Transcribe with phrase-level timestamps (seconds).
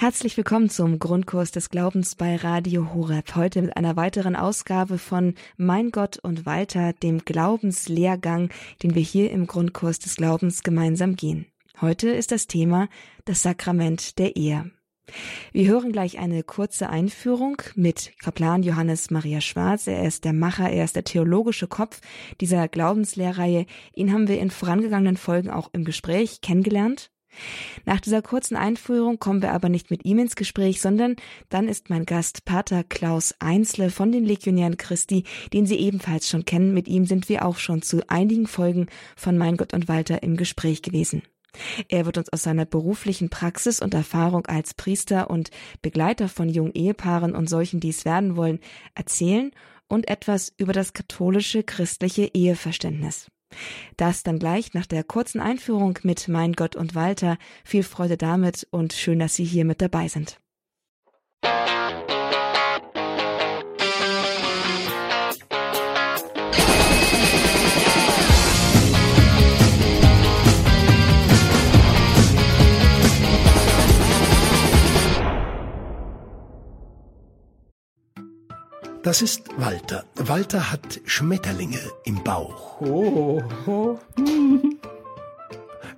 [0.00, 3.34] Herzlich willkommen zum Grundkurs des Glaubens bei Radio Horeb.
[3.34, 8.50] Heute mit einer weiteren Ausgabe von Mein Gott und Walter, dem Glaubenslehrgang,
[8.80, 11.46] den wir hier im Grundkurs des Glaubens gemeinsam gehen.
[11.80, 12.88] Heute ist das Thema
[13.24, 14.70] das Sakrament der Ehe.
[15.50, 19.88] Wir hören gleich eine kurze Einführung mit Kaplan Johannes Maria Schwarz.
[19.88, 22.00] Er ist der Macher, er ist der theologische Kopf
[22.40, 23.66] dieser Glaubenslehrreihe.
[23.96, 27.10] Ihn haben wir in vorangegangenen Folgen auch im Gespräch kennengelernt.
[27.84, 31.16] Nach dieser kurzen Einführung kommen wir aber nicht mit ihm ins Gespräch, sondern
[31.48, 36.44] dann ist mein Gast Pater Klaus Einzle von den Legionären Christi, den Sie ebenfalls schon
[36.44, 36.74] kennen.
[36.74, 40.36] Mit ihm sind wir auch schon zu einigen Folgen von Mein Gott und Walter im
[40.36, 41.22] Gespräch gewesen.
[41.88, 45.50] Er wird uns aus seiner beruflichen Praxis und Erfahrung als Priester und
[45.82, 48.60] Begleiter von jungen Ehepaaren und solchen, die es werden wollen,
[48.94, 49.50] erzählen
[49.88, 53.28] und etwas über das katholische christliche Eheverständnis.
[53.96, 57.38] Das dann gleich nach der kurzen Einführung mit Mein Gott und Walter.
[57.64, 60.40] Viel Freude damit und schön, dass Sie hier mit dabei sind.
[79.02, 80.04] Das ist Walter.
[80.16, 82.80] Walter hat Schmetterlinge im Bauch.
[82.80, 83.98] Oh, oh.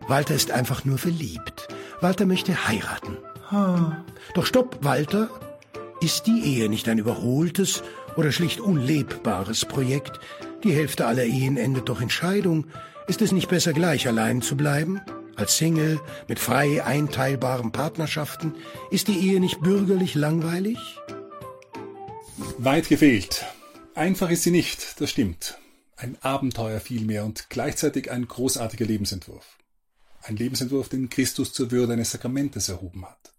[0.09, 1.69] Walter ist einfach nur verliebt.
[2.01, 3.17] Walter möchte heiraten.
[4.35, 5.29] Doch stopp, Walter.
[6.01, 7.83] Ist die Ehe nicht ein überholtes
[8.17, 10.21] oder schlicht unlebbares Projekt?
[10.63, 12.67] Die Hälfte aller Ehen endet doch in Scheidung.
[13.07, 15.01] Ist es nicht besser, gleich allein zu bleiben?
[15.37, 18.55] Als Single, mit frei einteilbaren Partnerschaften?
[18.91, 20.79] Ist die Ehe nicht bürgerlich langweilig?
[22.59, 23.45] Weit gefehlt.
[23.95, 25.59] Einfach ist sie nicht, das stimmt.
[25.97, 29.59] Ein Abenteuer vielmehr und gleichzeitig ein großartiger Lebensentwurf.
[30.23, 33.35] Ein Lebensentwurf, den Christus zur Würde eines Sakramentes erhoben hat.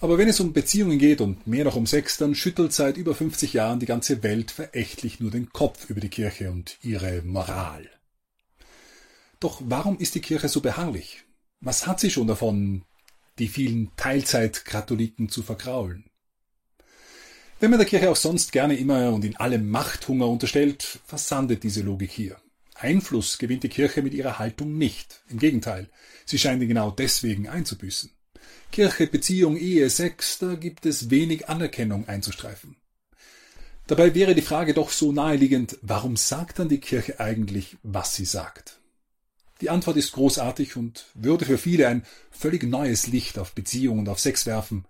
[0.00, 3.14] Aber wenn es um Beziehungen geht und mehr noch um Sex, dann schüttelt seit über
[3.14, 7.88] 50 Jahren die ganze Welt verächtlich nur den Kopf über die Kirche und ihre Moral.
[9.40, 11.24] Doch warum ist die Kirche so beharrlich?
[11.60, 12.84] Was hat sie schon davon,
[13.38, 16.10] die vielen Teilzeitkatholiken zu vergraulen?
[17.64, 21.80] Wenn man der Kirche auch sonst gerne immer und in allem Machthunger unterstellt, versandet diese
[21.80, 22.36] Logik hier.
[22.74, 25.22] Einfluss gewinnt die Kirche mit ihrer Haltung nicht.
[25.30, 25.88] Im Gegenteil,
[26.26, 28.10] sie scheint ihn genau deswegen einzubüßen.
[28.70, 32.76] Kirche, Beziehung, Ehe, Sex, da gibt es wenig Anerkennung einzustreifen.
[33.86, 38.26] Dabei wäre die Frage doch so naheliegend, warum sagt dann die Kirche eigentlich, was sie
[38.26, 38.78] sagt?
[39.62, 44.10] Die Antwort ist großartig und würde für viele ein völlig neues Licht auf Beziehung und
[44.10, 44.84] auf Sex werfen.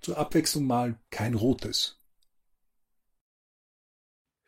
[0.00, 1.95] Zur Abwechslung mal kein rotes.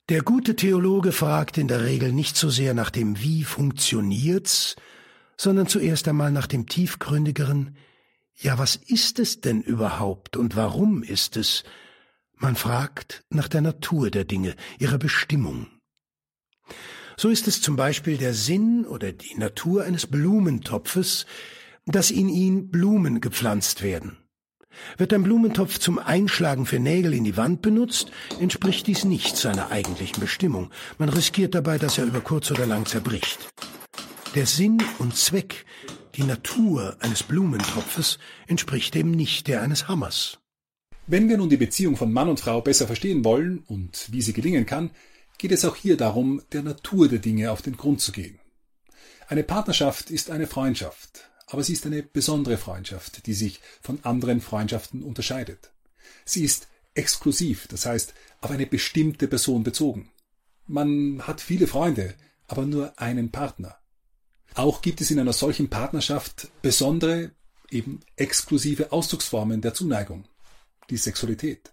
[0.09, 4.77] Der gute Theologe fragt in der Regel nicht so sehr nach dem Wie funktioniert's,
[5.37, 7.77] sondern zuerst einmal nach dem tiefgründigeren
[8.35, 11.63] Ja, was ist es denn überhaupt und warum ist es?
[12.37, 15.67] Man fragt nach der Natur der Dinge, ihrer Bestimmung.
[17.19, 21.27] So ist es zum Beispiel der Sinn oder die Natur eines Blumentopfes,
[21.85, 24.17] dass in ihn Blumen gepflanzt werden.
[24.97, 29.71] Wird ein Blumentopf zum Einschlagen für Nägel in die Wand benutzt, entspricht dies nicht seiner
[29.71, 30.71] eigentlichen Bestimmung.
[30.99, 33.39] Man riskiert dabei, dass er über kurz oder lang zerbricht.
[34.35, 35.65] Der Sinn und Zweck,
[36.15, 40.39] die Natur eines Blumentopfes entspricht dem nicht der eines Hammers.
[41.07, 44.35] Wenn wir nun die Beziehung von Mann und Frau besser verstehen wollen und wie sie
[44.35, 44.91] gelingen kann,
[45.39, 48.39] geht es auch hier darum, der Natur der Dinge auf den Grund zu gehen.
[49.29, 54.41] Eine Partnerschaft ist eine Freundschaft, aber sie ist eine besondere Freundschaft, die sich von anderen
[54.41, 55.71] Freundschaften unterscheidet.
[56.25, 60.11] Sie ist exklusiv, das heißt auf eine bestimmte Person bezogen.
[60.67, 62.15] Man hat viele Freunde,
[62.47, 63.79] aber nur einen Partner.
[64.55, 67.31] Auch gibt es in einer solchen Partnerschaft besondere,
[67.71, 70.25] eben exklusive Ausdrucksformen der Zuneigung,
[70.91, 71.73] die Sexualität.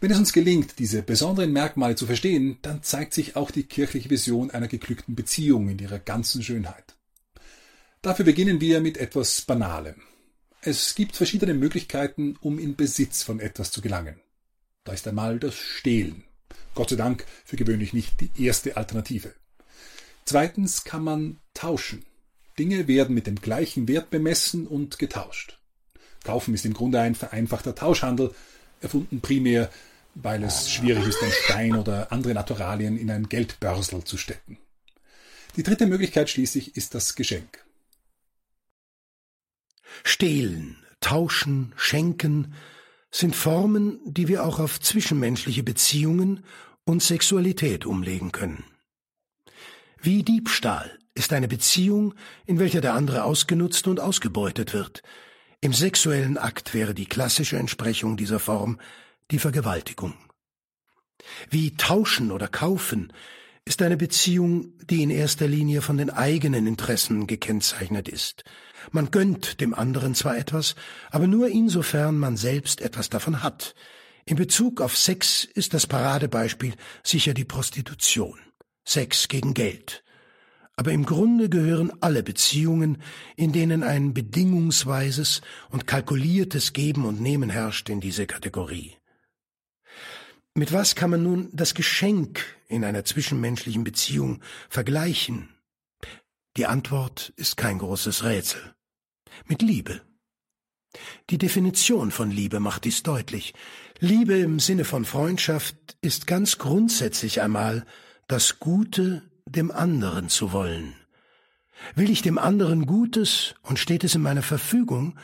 [0.00, 4.10] Wenn es uns gelingt, diese besonderen Merkmale zu verstehen, dann zeigt sich auch die kirchliche
[4.10, 6.96] Vision einer geglückten Beziehung in ihrer ganzen Schönheit.
[8.02, 9.96] Dafür beginnen wir mit etwas Banalem.
[10.60, 14.20] Es gibt verschiedene Möglichkeiten, um in Besitz von etwas zu gelangen.
[14.84, 16.24] Da ist einmal das Stehlen.
[16.74, 19.34] Gott sei Dank für gewöhnlich nicht die erste Alternative.
[20.24, 22.04] Zweitens kann man tauschen.
[22.58, 25.58] Dinge werden mit dem gleichen Wert bemessen und getauscht.
[26.24, 28.34] Kaufen ist im Grunde ein vereinfachter Tauschhandel,
[28.80, 29.70] erfunden primär,
[30.14, 34.58] weil es schwierig ist, ein Stein oder andere Naturalien in ein Geldbörsel zu stecken.
[35.56, 37.65] Die dritte Möglichkeit schließlich ist das Geschenk.
[40.04, 42.54] Stehlen, tauschen, schenken
[43.10, 46.44] sind Formen, die wir auch auf zwischenmenschliche Beziehungen
[46.84, 48.64] und Sexualität umlegen können.
[50.00, 55.02] Wie Diebstahl ist eine Beziehung, in welcher der andere ausgenutzt und ausgebeutet wird.
[55.60, 58.78] Im sexuellen Akt wäre die klassische Entsprechung dieser Form
[59.30, 60.14] die Vergewaltigung.
[61.50, 63.12] Wie tauschen oder kaufen
[63.66, 68.44] ist eine Beziehung, die in erster Linie von den eigenen Interessen gekennzeichnet ist.
[68.92, 70.76] Man gönnt dem anderen zwar etwas,
[71.10, 73.74] aber nur insofern man selbst etwas davon hat.
[74.24, 78.38] In Bezug auf Sex ist das Paradebeispiel sicher die Prostitution.
[78.84, 80.04] Sex gegen Geld.
[80.76, 83.02] Aber im Grunde gehören alle Beziehungen,
[83.34, 85.40] in denen ein bedingungsweises
[85.70, 88.94] und kalkuliertes Geben und Nehmen herrscht, in diese Kategorie.
[90.58, 95.50] Mit was kann man nun das Geschenk in einer zwischenmenschlichen Beziehung vergleichen?
[96.56, 98.74] Die Antwort ist kein großes Rätsel.
[99.44, 100.00] Mit Liebe.
[101.28, 103.52] Die Definition von Liebe macht dies deutlich.
[103.98, 107.84] Liebe im Sinne von Freundschaft ist ganz grundsätzlich einmal
[108.26, 110.94] das Gute dem anderen zu wollen.
[111.96, 115.18] Will ich dem anderen Gutes und steht es in meiner Verfügung,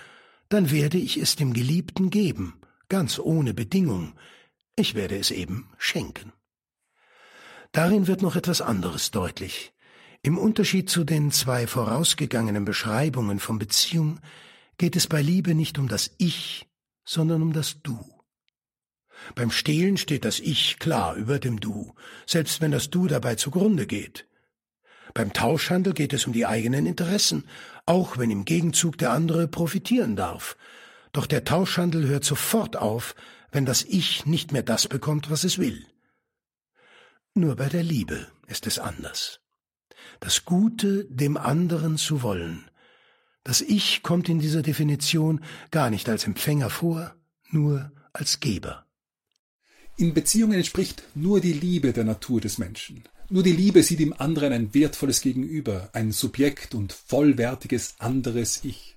[0.51, 4.13] dann werde ich es dem Geliebten geben, ganz ohne Bedingung,
[4.77, 6.33] ich werde es eben schenken.
[7.73, 9.73] Darin wird noch etwas anderes deutlich.
[10.23, 14.21] Im Unterschied zu den zwei vorausgegangenen Beschreibungen von Beziehung
[14.79, 16.69] geht es bei Liebe nicht um das Ich,
[17.05, 17.99] sondern um das Du.
[19.35, 21.95] Beim Stehlen steht das Ich klar über dem Du,
[22.27, 24.27] selbst wenn das Du dabei zugrunde geht.
[25.15, 27.45] Beim Tauschhandel geht es um die eigenen Interessen,
[27.87, 30.57] auch wenn im Gegenzug der andere profitieren darf.
[31.13, 33.15] Doch der Tauschhandel hört sofort auf,
[33.53, 35.87] wenn das Ich nicht mehr das bekommt, was es will.
[37.35, 39.41] Nur bei der Liebe ist es anders.
[40.21, 42.69] Das Gute dem anderen zu wollen.
[43.45, 47.15] Das Ich kommt in dieser Definition gar nicht als Empfänger vor,
[47.51, 48.87] nur als Geber.
[49.97, 53.05] In Beziehungen entspricht nur die Liebe der Natur des Menschen.
[53.29, 58.92] Nur die Liebe sieht im anderen ein wertvolles Gegenüber, ein Subjekt und vollwertiges anderes Ich.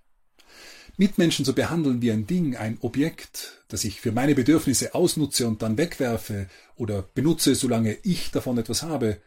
[0.97, 5.61] Mitmenschen zu behandeln wie ein Ding, ein Objekt, das ich für meine Bedürfnisse ausnutze und
[5.61, 9.21] dann wegwerfe oder benutze, solange ich davon etwas habe,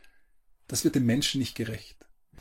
[0.66, 1.96] das wird dem Menschen nicht gerecht.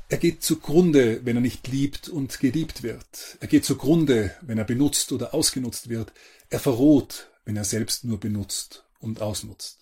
[0.10, 3.38] Er geht zugrunde, wenn er nicht liebt und geliebt wird.
[3.42, 6.14] Er geht zugrunde, wenn er benutzt oder ausgenutzt wird.
[6.50, 9.80] Er verroht, wenn er selbst nur benutzt und ausnutzt.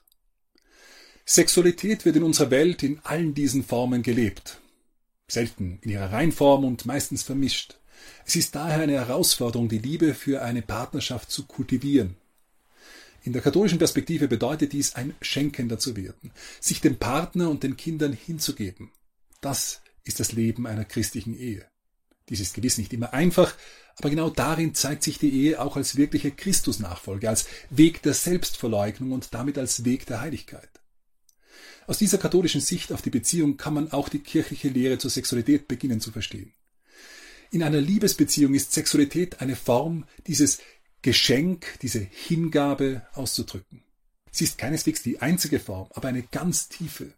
[1.25, 4.59] Sexualität wird in unserer Welt in allen diesen Formen gelebt.
[5.27, 7.77] Selten in ihrer Reinform und meistens vermischt.
[8.25, 12.15] Es ist daher eine Herausforderung, die Liebe für eine Partnerschaft zu kultivieren.
[13.23, 17.75] In der katholischen Perspektive bedeutet dies, ein Schenkender zu werden, sich dem Partner und den
[17.75, 18.91] Kindern hinzugeben.
[19.41, 21.65] Das ist das Leben einer christlichen Ehe.
[22.29, 23.55] Dies ist gewiss nicht immer einfach,
[23.97, 29.11] aber genau darin zeigt sich die Ehe auch als wirkliche Christusnachfolge, als Weg der Selbstverleugnung
[29.11, 30.69] und damit als Weg der Heiligkeit.
[31.87, 35.67] Aus dieser katholischen Sicht auf die Beziehung kann man auch die kirchliche Lehre zur Sexualität
[35.67, 36.51] beginnen zu verstehen.
[37.55, 40.57] In einer Liebesbeziehung ist Sexualität eine Form, dieses
[41.01, 43.81] Geschenk, diese Hingabe auszudrücken.
[44.29, 47.13] Sie ist keineswegs die einzige Form, aber eine ganz tiefe.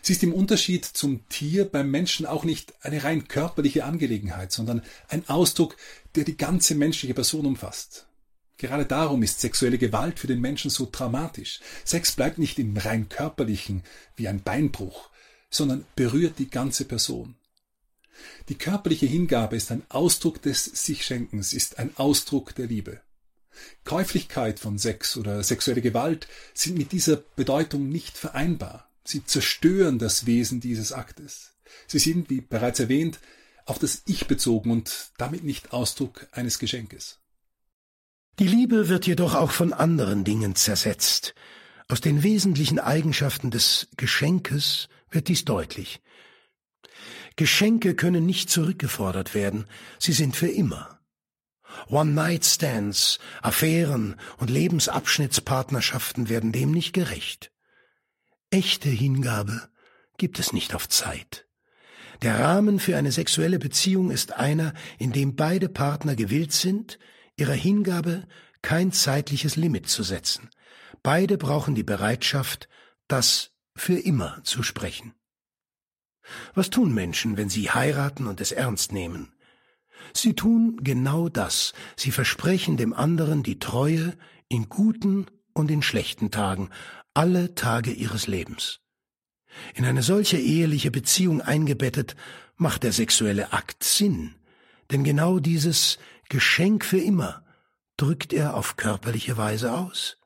[0.00, 4.80] Sie ist im Unterschied zum Tier beim Menschen auch nicht eine rein körperliche Angelegenheit, sondern
[5.08, 5.76] ein Ausdruck,
[6.14, 8.06] der die ganze menschliche Person umfasst.
[8.56, 11.60] Gerade darum ist sexuelle Gewalt für den Menschen so dramatisch.
[11.84, 13.82] Sex bleibt nicht im rein körperlichen
[14.16, 15.10] wie ein Beinbruch,
[15.50, 17.34] sondern berührt die ganze Person.
[18.48, 23.00] Die körperliche Hingabe ist ein Ausdruck des Sichschenkens, ist ein Ausdruck der Liebe.
[23.84, 28.88] Käuflichkeit von Sex oder sexuelle Gewalt sind mit dieser Bedeutung nicht vereinbar.
[29.04, 31.52] Sie zerstören das Wesen dieses Aktes.
[31.86, 33.18] Sie sind, wie bereits erwähnt,
[33.66, 37.18] auf das Ich bezogen und damit nicht Ausdruck eines Geschenkes.
[38.38, 41.34] Die Liebe wird jedoch auch von anderen Dingen zersetzt.
[41.88, 46.00] Aus den wesentlichen Eigenschaften des Geschenkes wird dies deutlich.
[47.36, 49.66] Geschenke können nicht zurückgefordert werden,
[49.98, 51.00] sie sind für immer.
[51.88, 57.50] One-Night-Stands, Affären und Lebensabschnittspartnerschaften werden dem nicht gerecht.
[58.50, 59.68] Echte Hingabe
[60.16, 61.48] gibt es nicht auf Zeit.
[62.22, 66.98] Der Rahmen für eine sexuelle Beziehung ist einer, in dem beide Partner gewillt sind,
[67.36, 68.28] ihrer Hingabe
[68.62, 70.50] kein zeitliches Limit zu setzen.
[71.02, 72.68] Beide brauchen die Bereitschaft,
[73.08, 75.14] das für immer zu sprechen.
[76.54, 79.32] Was tun Menschen, wenn sie heiraten und es ernst nehmen?
[80.12, 81.72] Sie tun genau das.
[81.96, 84.16] Sie versprechen dem anderen die Treue
[84.48, 86.70] in guten und in schlechten Tagen,
[87.14, 88.80] alle Tage ihres Lebens.
[89.74, 92.16] In eine solche eheliche Beziehung eingebettet,
[92.56, 94.34] macht der sexuelle Akt Sinn,
[94.90, 97.44] denn genau dieses Geschenk für immer
[97.96, 100.18] drückt er auf körperliche Weise aus.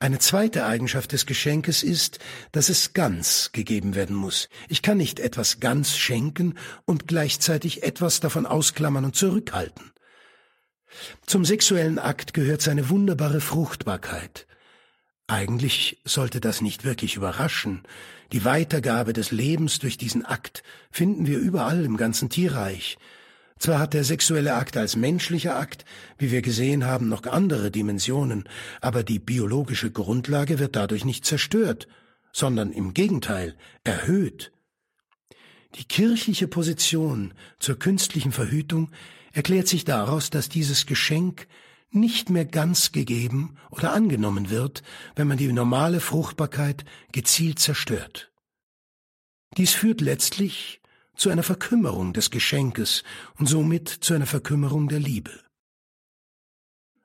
[0.00, 2.18] Eine zweite Eigenschaft des Geschenkes ist,
[2.52, 4.48] dass es ganz gegeben werden muss.
[4.68, 9.92] Ich kann nicht etwas ganz schenken und gleichzeitig etwas davon ausklammern und zurückhalten.
[11.26, 14.46] Zum sexuellen Akt gehört seine wunderbare Fruchtbarkeit.
[15.26, 17.82] Eigentlich sollte das nicht wirklich überraschen.
[18.32, 22.98] Die Weitergabe des Lebens durch diesen Akt finden wir überall im ganzen Tierreich.
[23.58, 25.84] Zwar hat der sexuelle Akt als menschlicher Akt,
[26.18, 28.48] wie wir gesehen haben, noch andere Dimensionen,
[28.80, 31.88] aber die biologische Grundlage wird dadurch nicht zerstört,
[32.32, 34.52] sondern im Gegenteil erhöht.
[35.76, 38.90] Die kirchliche Position zur künstlichen Verhütung
[39.32, 41.46] erklärt sich daraus, dass dieses Geschenk
[41.90, 44.82] nicht mehr ganz gegeben oder angenommen wird,
[45.14, 48.30] wenn man die normale Fruchtbarkeit gezielt zerstört.
[49.56, 50.80] Dies führt letztlich
[51.16, 53.02] zu einer Verkümmerung des Geschenkes
[53.38, 55.32] und somit zu einer Verkümmerung der Liebe.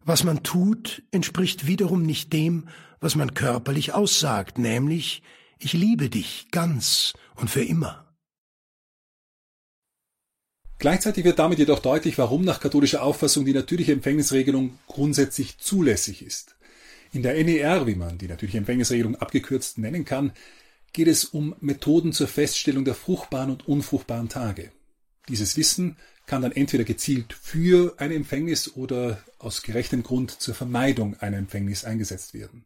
[0.03, 2.67] Was man tut, entspricht wiederum nicht dem,
[2.99, 5.21] was man körperlich aussagt, nämlich
[5.59, 8.07] ich liebe dich ganz und für immer.
[10.79, 16.55] Gleichzeitig wird damit jedoch deutlich, warum nach katholischer Auffassung die natürliche Empfängnisregelung grundsätzlich zulässig ist.
[17.13, 20.31] In der NER, wie man die natürliche Empfängnisregelung abgekürzt nennen kann,
[20.93, 24.71] geht es um Methoden zur Feststellung der fruchtbaren und unfruchtbaren Tage.
[25.29, 31.15] Dieses Wissen kann dann entweder gezielt für eine Empfängnis oder aus gerechtem Grund zur Vermeidung
[31.19, 32.65] einer Empfängnis eingesetzt werden.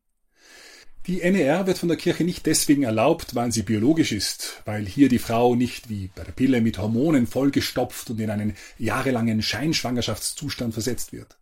[1.08, 5.08] Die NER wird von der Kirche nicht deswegen erlaubt, weil sie biologisch ist, weil hier
[5.08, 10.74] die Frau nicht wie bei der Pille mit Hormonen vollgestopft und in einen jahrelangen Scheinschwangerschaftszustand
[10.74, 11.38] versetzt wird.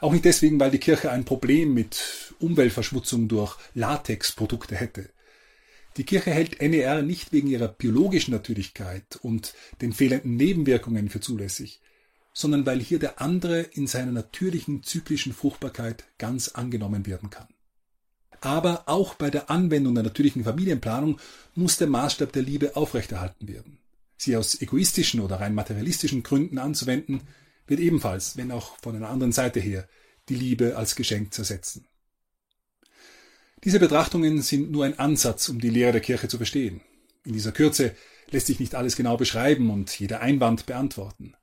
[0.00, 5.08] Auch nicht deswegen, weil die Kirche ein Problem mit Umweltverschmutzung durch Latexprodukte hätte.
[5.96, 11.80] Die Kirche hält NER nicht wegen ihrer biologischen Natürlichkeit und den fehlenden Nebenwirkungen für zulässig,
[12.32, 17.46] sondern weil hier der andere in seiner natürlichen zyklischen Fruchtbarkeit ganz angenommen werden kann.
[18.40, 21.18] Aber auch bei der Anwendung der natürlichen Familienplanung
[21.54, 23.78] muss der Maßstab der Liebe aufrechterhalten werden.
[24.16, 27.22] Sie aus egoistischen oder rein materialistischen Gründen anzuwenden,
[27.66, 29.88] wird ebenfalls, wenn auch von einer anderen Seite her,
[30.28, 31.86] die Liebe als Geschenk zersetzen.
[33.64, 36.82] Diese Betrachtungen sind nur ein Ansatz, um die Lehre der Kirche zu verstehen.
[37.24, 37.94] In dieser Kürze
[38.30, 41.34] lässt sich nicht alles genau beschreiben und jeder Einwand beantworten.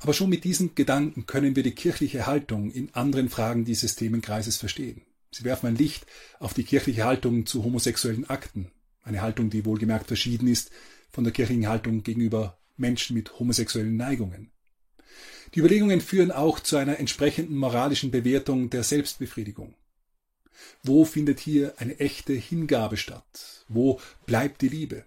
[0.00, 4.56] Aber schon mit diesen Gedanken können wir die kirchliche Haltung in anderen Fragen dieses Themenkreises
[4.56, 5.02] verstehen.
[5.30, 6.04] Sie werfen ein Licht
[6.40, 8.72] auf die kirchliche Haltung zu homosexuellen Akten,
[9.04, 10.72] eine Haltung, die wohlgemerkt verschieden ist
[11.12, 14.50] von der kirchlichen Haltung gegenüber Menschen mit homosexuellen Neigungen.
[15.54, 19.76] Die Überlegungen führen auch zu einer entsprechenden moralischen Bewertung der Selbstbefriedigung.
[20.82, 23.64] Wo findet hier eine echte Hingabe statt?
[23.68, 25.04] Wo bleibt die Liebe?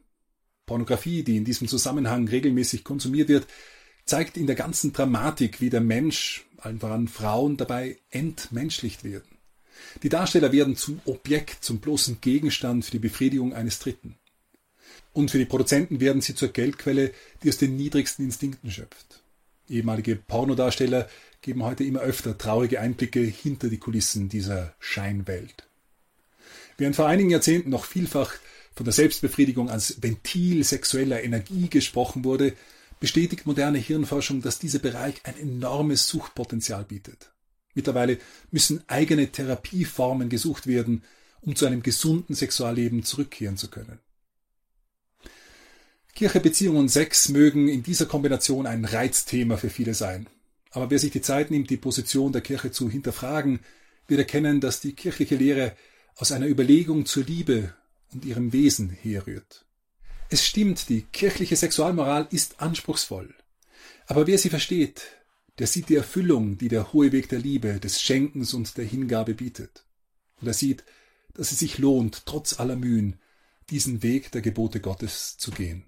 [0.66, 3.48] Pornografie, die in diesem Zusammenhang regelmäßig konsumiert wird,
[4.06, 9.38] zeigt in der ganzen Dramatik, wie der Mensch, allen voran Frauen, dabei entmenschlicht werden.
[10.04, 14.18] Die Darsteller werden zum Objekt, zum bloßen Gegenstand für die Befriedigung eines Dritten.
[15.14, 17.12] Und für die Produzenten werden sie zur Geldquelle,
[17.44, 19.24] die aus den niedrigsten Instinkten schöpft.
[19.70, 21.10] Ehemalige Pornodarsteller
[21.42, 25.68] geben heute immer öfter traurige Einblicke hinter die Kulissen dieser Scheinwelt.
[26.78, 28.34] Während vor einigen Jahrzehnten noch vielfach
[28.76, 32.54] von der Selbstbefriedigung als Ventil sexueller Energie gesprochen wurde,
[33.00, 37.32] bestätigt moderne Hirnforschung, dass dieser Bereich ein enormes Suchtpotenzial bietet.
[37.74, 38.18] Mittlerweile
[38.52, 41.04] müssen eigene Therapieformen gesucht werden,
[41.42, 44.00] um zu einem gesunden Sexualleben zurückkehren zu können.
[46.16, 50.28] Kirche, Beziehung und Sex mögen in dieser Kombination ein Reizthema für viele sein.
[50.72, 53.60] Aber wer sich die Zeit nimmt, die Position der Kirche zu hinterfragen,
[54.08, 55.76] wird erkennen, dass die kirchliche Lehre
[56.16, 57.74] aus einer Überlegung zur Liebe
[58.14, 59.66] und ihrem Wesen herrührt.
[60.30, 63.36] Es stimmt, die kirchliche Sexualmoral ist anspruchsvoll.
[64.08, 65.02] Aber wer sie versteht,
[65.60, 69.34] der sieht die Erfüllung, die der hohe Weg der Liebe, des Schenkens und der Hingabe
[69.34, 69.84] bietet.
[70.40, 70.86] Und er sieht,
[71.34, 73.20] dass es sich lohnt, trotz aller Mühen,
[73.70, 75.84] diesen Weg der Gebote Gottes zu gehen.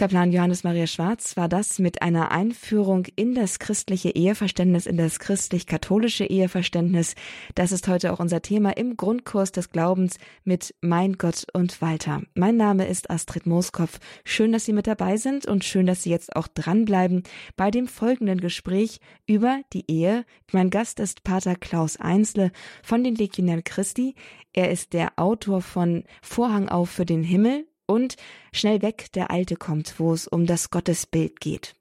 [0.00, 5.18] Kaplan Johannes Maria Schwarz war das mit einer Einführung in das christliche Eheverständnis, in das
[5.18, 7.14] christlich-katholische Eheverständnis.
[7.54, 12.22] Das ist heute auch unser Thema im Grundkurs des Glaubens mit Mein Gott und Walter.
[12.32, 13.98] Mein Name ist Astrid Mooskopf.
[14.24, 17.24] Schön, dass Sie mit dabei sind und schön, dass Sie jetzt auch dranbleiben
[17.58, 20.24] bei dem folgenden Gespräch über die Ehe.
[20.50, 22.52] Mein Gast ist Pater Klaus Einsle
[22.82, 24.14] von den Legionären Christi.
[24.54, 28.16] Er ist der Autor von Vorhang auf für den Himmel, und
[28.52, 31.74] Schnell weg, der Alte kommt, wo es um das Gottesbild geht.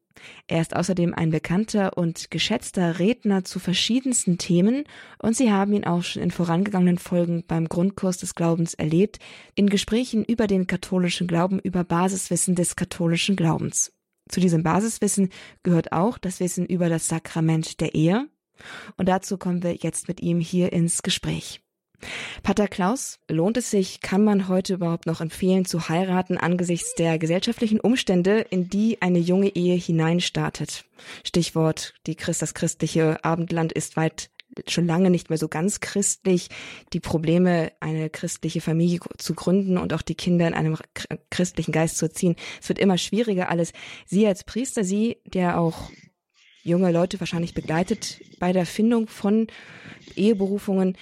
[0.48, 4.84] Er ist außerdem ein bekannter und geschätzter Redner zu verschiedensten Themen
[5.20, 9.20] und Sie haben ihn auch schon in vorangegangenen Folgen beim Grundkurs des Glaubens erlebt,
[9.56, 13.94] in Gesprächen über den katholischen Glauben, über Basiswissen des katholischen Glaubens.
[14.30, 15.30] Zu diesem Basiswissen
[15.64, 18.28] gehört auch das Wissen über das Sakrament der Ehe,
[18.98, 21.62] Und dazu kommen wir jetzt mit ihm hier ins Gespräch.
[22.44, 27.20] Pater Klaus, lohnt es sich, kann man heute überhaupt noch empfehlen, zu heiraten angesichts der
[27.20, 30.86] gesellschaftlichen Umstände, in die eine junge Ehe hineinstartet?
[31.24, 34.30] Stichwort, die Christ, das christliche Abendland ist weit
[34.68, 36.50] schon lange nicht mehr so ganz christlich.
[36.94, 40.78] Die Probleme, eine christliche Familie zu gründen und auch die Kinder in einem
[41.30, 43.74] christlichen Geist zu erziehen, es wird immer schwieriger alles.
[44.06, 45.90] Sie als Priester, Sie, der auch
[46.64, 49.48] junge Leute wahrscheinlich begleitet bei der Findung von
[50.16, 50.98] Eheberufungen,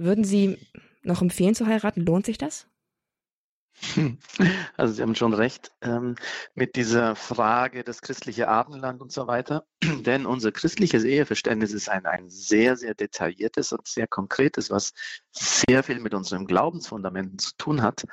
[0.00, 0.58] würden Sie
[1.02, 2.04] noch empfehlen zu heiraten?
[2.04, 2.66] Lohnt sich das?
[4.76, 6.16] Also Sie haben schon recht ähm,
[6.54, 9.66] mit dieser Frage das christliche Abendland und so weiter.
[9.82, 14.92] Denn unser christliches Eheverständnis ist ein, ein sehr, sehr detailliertes und sehr konkretes, was
[15.32, 18.04] sehr viel mit unseren Glaubensfundamenten zu tun hat.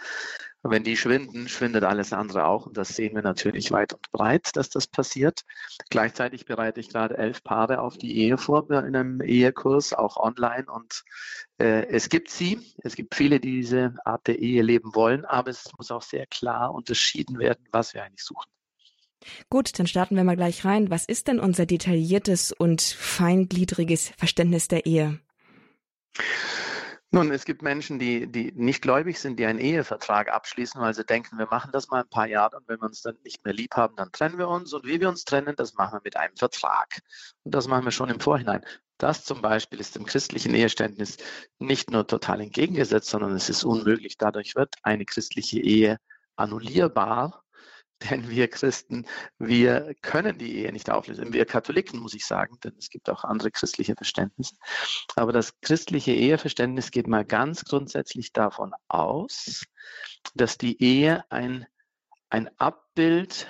[0.64, 2.66] Wenn die schwinden, schwindet alles andere auch.
[2.66, 5.44] Und das sehen wir natürlich weit und breit, dass das passiert.
[5.90, 10.66] Gleichzeitig bereite ich gerade elf Paare auf die Ehe vor in einem Ehekurs, auch online.
[10.68, 11.04] Und
[11.60, 12.60] äh, es gibt sie.
[12.84, 15.26] Es gibt viele, die diese Art der Ehe leben wollen.
[15.26, 18.50] Aber es muss auch sehr klar unterschieden werden, was wir eigentlich suchen.
[19.50, 20.90] Gut, dann starten wir mal gleich rein.
[20.90, 25.20] Was ist denn unser detailliertes und feingliedriges Verständnis der Ehe?
[27.12, 31.06] Nun, es gibt Menschen, die, die nicht gläubig sind, die einen Ehevertrag abschließen, weil sie
[31.06, 33.54] denken, wir machen das mal ein paar Jahre und wenn wir uns dann nicht mehr
[33.54, 34.74] lieb haben, dann trennen wir uns.
[34.74, 37.00] Und wie wir uns trennen, das machen wir mit einem Vertrag.
[37.44, 38.66] Und das machen wir schon im Vorhinein.
[38.98, 41.18] Das zum Beispiel ist im christlichen Eheständnis
[41.60, 44.18] nicht nur total entgegengesetzt, sondern es ist unmöglich.
[44.18, 45.98] Dadurch wird eine christliche Ehe
[46.36, 47.46] annullierbar
[48.10, 49.06] denn wir Christen,
[49.40, 51.34] wir können die Ehe nicht auflösen.
[51.34, 54.56] Wir Katholiken, muss ich sagen, denn es gibt auch andere christliche Verständnisse.
[55.16, 59.64] Aber das christliche Eheverständnis geht mal ganz grundsätzlich davon aus,
[60.36, 61.66] dass die Ehe ein,
[62.30, 63.48] ein Abbild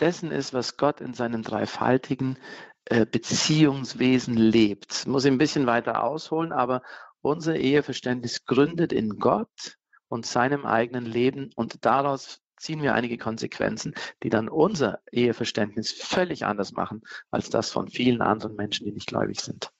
[0.00, 2.38] dessen ist, was Gott in seinem dreifaltigen
[2.86, 5.06] äh, Beziehungswesen lebt.
[5.06, 6.82] Muss ich ein bisschen weiter ausholen, aber
[7.22, 9.76] unser Eheverständnis gründet in Gott
[10.08, 16.44] und seinem eigenen Leben und daraus ziehen wir einige Konsequenzen, die dann unser Eheverständnis völlig
[16.44, 19.72] anders machen als das von vielen anderen Menschen, die nicht gläubig sind.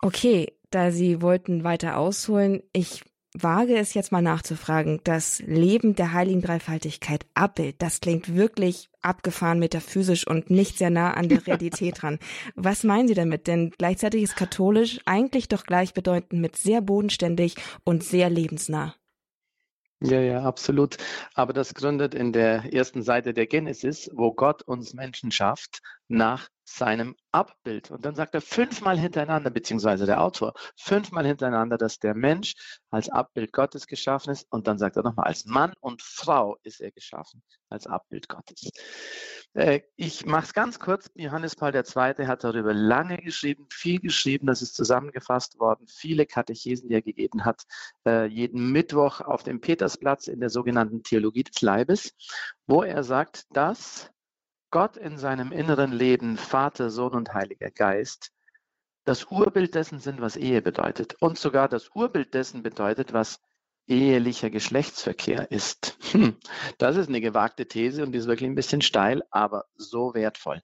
[0.00, 3.02] Okay, da Sie wollten weiter ausholen, ich
[3.42, 5.00] wage es jetzt mal nachzufragen.
[5.04, 11.12] Das Leben der heiligen Dreifaltigkeit Abbild, das klingt wirklich abgefahren metaphysisch und nicht sehr nah
[11.12, 12.18] an der Realität dran.
[12.54, 13.46] Was meinen Sie damit?
[13.46, 18.94] Denn gleichzeitig ist katholisch eigentlich doch gleichbedeutend mit sehr bodenständig und sehr lebensnah.
[20.02, 20.98] Ja, ja, absolut.
[21.34, 26.48] Aber das gründet in der ersten Seite der Genesis, wo Gott uns Menschen schafft nach
[26.64, 27.90] seinem Abbild.
[27.90, 32.54] Und dann sagt er fünfmal hintereinander, beziehungsweise der Autor, fünfmal hintereinander, dass der Mensch
[32.90, 34.46] als Abbild Gottes geschaffen ist.
[34.50, 38.68] Und dann sagt er nochmal, als Mann und Frau ist er geschaffen, als Abbild Gottes.
[39.56, 41.10] Äh, ich mache es ganz kurz.
[41.14, 42.26] Johannes Paul II.
[42.26, 44.46] hat darüber lange geschrieben, viel geschrieben.
[44.46, 45.86] Das ist zusammengefasst worden.
[45.86, 47.62] Viele Katechesen, die er gegeben hat,
[48.06, 52.12] äh, jeden Mittwoch auf dem Petersplatz in der sogenannten Theologie des Leibes,
[52.66, 54.10] wo er sagt, dass
[54.70, 58.32] Gott in seinem inneren Leben, Vater, Sohn und Heiliger Geist,
[59.04, 61.16] das Urbild dessen sind, was Ehe bedeutet.
[61.20, 63.40] Und sogar das Urbild dessen bedeutet, was
[63.86, 65.98] ehelicher Geschlechtsverkehr ist.
[66.12, 66.36] Hm,
[66.78, 70.62] das ist eine gewagte These und die ist wirklich ein bisschen steil, aber so wertvoll.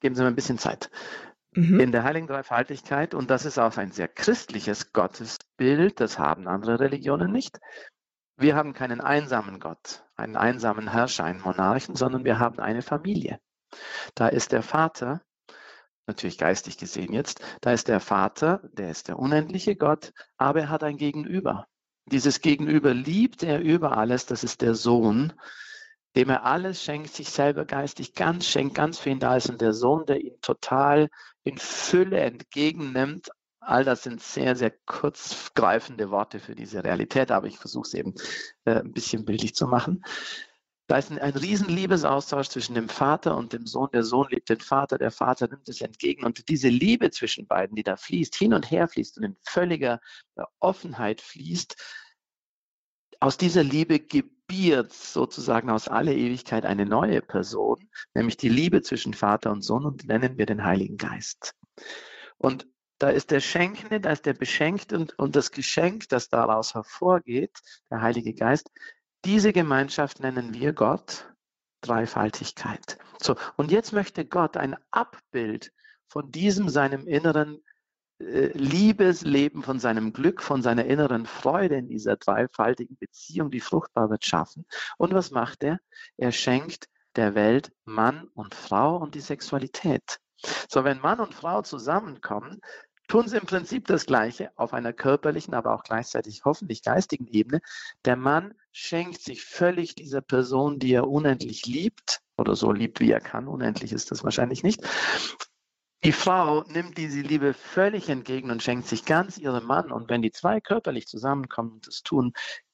[0.00, 0.90] Geben Sie mir ein bisschen Zeit.
[1.52, 1.80] Mhm.
[1.80, 6.80] In der Heiligen Dreifaltigkeit, und das ist auch ein sehr christliches Gottesbild, das haben andere
[6.80, 7.60] Religionen nicht,
[8.36, 13.38] wir haben keinen einsamen Gott, einen einsamen Herrscher, einen Monarchen, sondern wir haben eine Familie.
[14.14, 15.22] Da ist der Vater,
[16.06, 20.68] natürlich geistig gesehen jetzt, da ist der Vater, der ist der unendliche Gott, aber er
[20.70, 21.66] hat ein Gegenüber.
[22.06, 25.32] Dieses Gegenüber liebt er über alles, das ist der Sohn,
[26.16, 29.60] dem er alles schenkt, sich selber geistig ganz schenkt, ganz für ihn da ist und
[29.60, 31.08] der Sohn, der ihn total
[31.42, 33.30] in Fülle entgegennimmt,
[33.64, 38.14] All das sind sehr, sehr kurzgreifende Worte für diese Realität, aber ich versuche es eben
[38.64, 40.04] äh, ein bisschen bildlich zu machen.
[40.88, 43.88] Da ist ein, ein riesen Liebesaustausch zwischen dem Vater und dem Sohn.
[43.92, 46.24] Der Sohn liebt den Vater, der Vater nimmt es entgegen.
[46.24, 50.00] Und diese Liebe zwischen beiden, die da fließt, hin und her fließt und in völliger
[50.60, 51.76] Offenheit fließt,
[53.20, 59.14] aus dieser Liebe gebiert sozusagen aus aller Ewigkeit eine neue Person, nämlich die Liebe zwischen
[59.14, 61.54] Vater und Sohn und nennen wir den Heiligen Geist.
[62.36, 62.66] Und
[62.98, 67.56] da ist der Schenkende, da ist der Beschenkte und, und das Geschenk, das daraus hervorgeht,
[67.90, 68.70] der Heilige Geist.
[69.24, 71.32] Diese Gemeinschaft nennen wir Gott
[71.80, 72.98] Dreifaltigkeit.
[73.20, 75.72] So, und jetzt möchte Gott ein Abbild
[76.08, 77.62] von diesem seinem inneren
[78.18, 84.10] äh, Liebesleben, von seinem Glück, von seiner inneren Freude in dieser dreifaltigen Beziehung, die fruchtbar
[84.10, 84.66] wird, schaffen.
[84.98, 85.78] Und was macht er?
[86.16, 90.18] Er schenkt der Welt Mann und Frau und die Sexualität.
[90.68, 92.60] So, wenn Mann und Frau zusammenkommen,
[93.12, 97.60] tun sie im Prinzip das Gleiche auf einer körperlichen, aber auch gleichzeitig hoffentlich geistigen Ebene.
[98.06, 103.10] Der Mann schenkt sich völlig dieser Person, die er unendlich liebt oder so liebt, wie
[103.10, 103.48] er kann.
[103.48, 104.80] Unendlich ist das wahrscheinlich nicht.
[106.02, 109.92] Die Frau nimmt diese Liebe völlig entgegen und schenkt sich ganz ihrem Mann.
[109.92, 112.32] Und wenn die zwei körperlich zusammenkommen und das tun,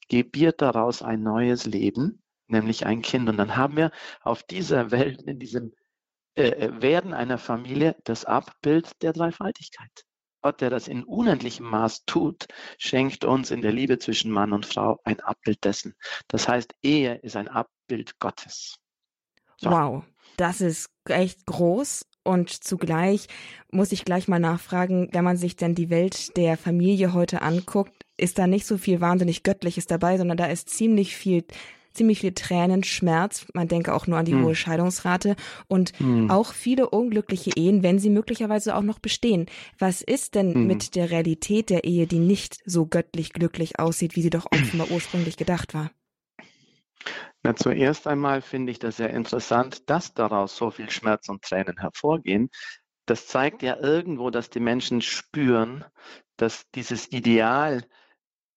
[0.09, 3.29] gebiert daraus ein neues Leben, nämlich ein Kind.
[3.29, 5.74] Und dann haben wir auf dieser Welt, in diesem
[6.37, 10.05] äh, äh Werden einer Familie, das Abbild der Dreifaltigkeit.
[10.42, 12.46] Gott, der das in unendlichem Maß tut,
[12.79, 15.94] schenkt uns in der Liebe zwischen Mann und Frau ein Abbild dessen.
[16.29, 18.77] Das heißt, Ehe ist ein Abbild Gottes.
[19.57, 19.70] So.
[19.70, 20.05] Wow,
[20.37, 22.07] das ist echt groß.
[22.22, 23.27] Und zugleich
[23.72, 28.05] muss ich gleich mal nachfragen, wenn man sich denn die Welt der Familie heute anguckt,
[28.18, 31.44] ist da nicht so viel wahnsinnig Göttliches dabei, sondern da ist ziemlich viel
[31.98, 33.46] ziemlich viel Tränen, Schmerz.
[33.52, 34.44] Man denke auch nur an die hm.
[34.44, 36.30] hohe Scheidungsrate und hm.
[36.30, 39.46] auch viele unglückliche Ehen, wenn sie möglicherweise auch noch bestehen.
[39.78, 40.66] Was ist denn hm.
[40.66, 44.90] mit der Realität der Ehe, die nicht so göttlich glücklich aussieht, wie sie doch offenbar
[44.90, 45.90] ursprünglich gedacht war?
[47.42, 51.78] Na, zuerst einmal finde ich das sehr interessant, dass daraus so viel Schmerz und Tränen
[51.78, 52.50] hervorgehen.
[53.06, 55.84] Das zeigt ja irgendwo, dass die Menschen spüren,
[56.37, 57.84] dass dieses Ideal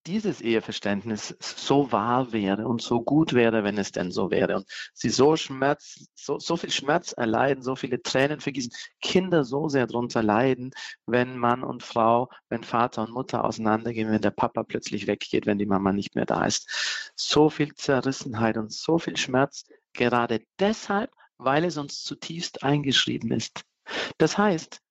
[0.08, 4.56] dieses Eheverständnis so wahr wäre und so gut wäre, wenn es denn so wäre.
[4.56, 9.70] Und sie so Schmerz, so, so viel Schmerz erleiden, so viele Tränen vergießen, Kinder so
[9.70, 10.72] sehr darunter leiden,
[11.06, 15.60] wenn Mann und Frau, wenn Vater und Mutter auseinandergehen, wenn der Papa plötzlich weggeht, wenn
[15.60, 17.12] die Mama nicht mehr da ist.
[17.16, 23.64] So viel Zerrissenheit und so viel Schmerz, gerade deshalb, weil es uns zutiefst eingeschrieben ist.
[24.18, 24.82] Das heißt,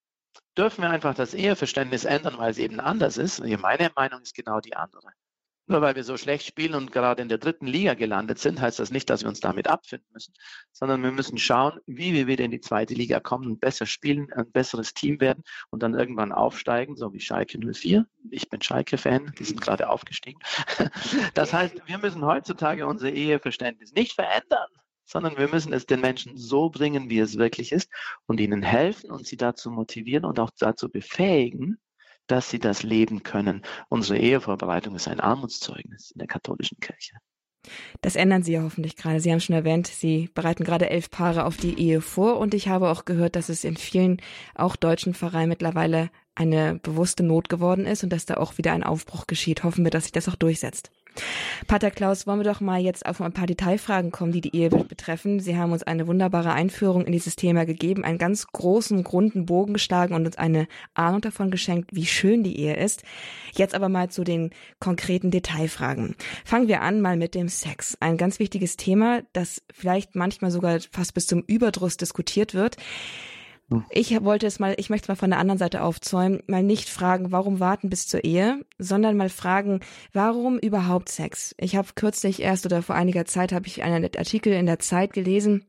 [0.57, 3.41] dürfen wir einfach das Eheverständnis ändern, weil es eben anders ist.
[3.41, 5.13] Meine Meinung ist genau die andere.
[5.71, 8.81] Nur weil wir so schlecht spielen und gerade in der dritten Liga gelandet sind, heißt
[8.81, 10.35] das nicht, dass wir uns damit abfinden müssen,
[10.73, 14.33] sondern wir müssen schauen, wie wir wieder in die zweite Liga kommen und besser spielen,
[14.33, 18.05] ein besseres Team werden und dann irgendwann aufsteigen, so wie Schalke 04.
[18.31, 20.41] Ich bin Schalke-Fan, die sind gerade aufgestiegen.
[21.35, 24.69] Das heißt, wir müssen heutzutage unser Eheverständnis nicht verändern,
[25.11, 27.91] sondern wir müssen es den Menschen so bringen, wie es wirklich ist
[28.27, 31.81] und ihnen helfen und sie dazu motivieren und auch dazu befähigen,
[32.29, 33.63] dass sie das leben können.
[33.89, 37.17] Unsere Ehevorbereitung ist ein Armutszeugnis in der katholischen Kirche.
[38.01, 39.21] Das ändern Sie ja hoffentlich gerade.
[39.21, 42.69] Sie haben schon erwähnt, Sie bereiten gerade elf Paare auf die Ehe vor und ich
[42.69, 44.23] habe auch gehört, dass es in vielen,
[44.55, 48.85] auch deutschen Pfarreien mittlerweile eine bewusste Not geworden ist und dass da auch wieder ein
[48.85, 49.63] Aufbruch geschieht.
[49.63, 50.91] Hoffen wir, dass sich das auch durchsetzt.
[51.67, 54.71] Pater Klaus, wollen wir doch mal jetzt auf ein paar Detailfragen kommen, die die Ehe
[54.71, 55.41] betreffen.
[55.41, 59.75] Sie haben uns eine wunderbare Einführung in dieses Thema gegeben, einen ganz großen, runden Bogen
[59.75, 63.03] geschlagen und uns eine Ahnung davon geschenkt, wie schön die Ehe ist.
[63.53, 66.17] Jetzt aber mal zu den konkreten Detailfragen.
[66.45, 67.97] Fangen wir an mal mit dem Sex.
[68.01, 72.77] Ein ganz wichtiges Thema, das vielleicht manchmal sogar fast bis zum Überdruss diskutiert wird.
[73.91, 76.89] Ich wollte es mal, ich möchte es mal von der anderen Seite aufzäumen, mal nicht
[76.89, 79.81] fragen, warum warten bis zur Ehe, sondern mal fragen,
[80.13, 81.55] warum überhaupt Sex?
[81.59, 85.13] Ich habe kürzlich erst oder vor einiger Zeit habe ich einen Artikel in der Zeit
[85.13, 85.65] gelesen,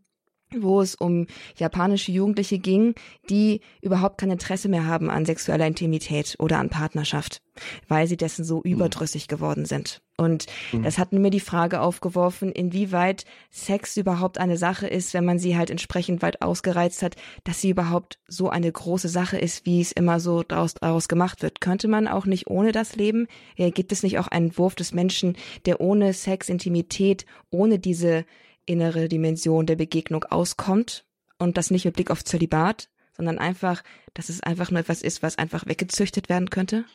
[0.59, 2.95] wo es um japanische Jugendliche ging,
[3.29, 7.41] die überhaupt kein Interesse mehr haben an sexueller Intimität oder an Partnerschaft,
[7.87, 8.71] weil sie dessen so mhm.
[8.71, 10.01] überdrüssig geworden sind.
[10.17, 10.83] Und mhm.
[10.83, 15.57] das hat mir die Frage aufgeworfen, inwieweit Sex überhaupt eine Sache ist, wenn man sie
[15.57, 19.91] halt entsprechend weit ausgereizt hat, dass sie überhaupt so eine große Sache ist, wie es
[19.91, 21.61] immer so daraus, daraus gemacht wird.
[21.61, 23.27] Könnte man auch nicht ohne das leben?
[23.55, 28.25] Gibt es nicht auch einen Wurf des Menschen, der ohne Sex, Intimität, ohne diese
[28.65, 31.05] innere Dimension der Begegnung auskommt
[31.37, 35.23] und das nicht mit Blick auf Zölibat, sondern einfach, dass es einfach nur etwas ist,
[35.23, 36.85] was einfach weggezüchtet werden könnte?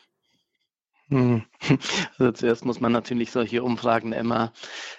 [1.09, 1.43] Hm.
[2.19, 4.53] Also zuerst muss man natürlich solche Umfragen immer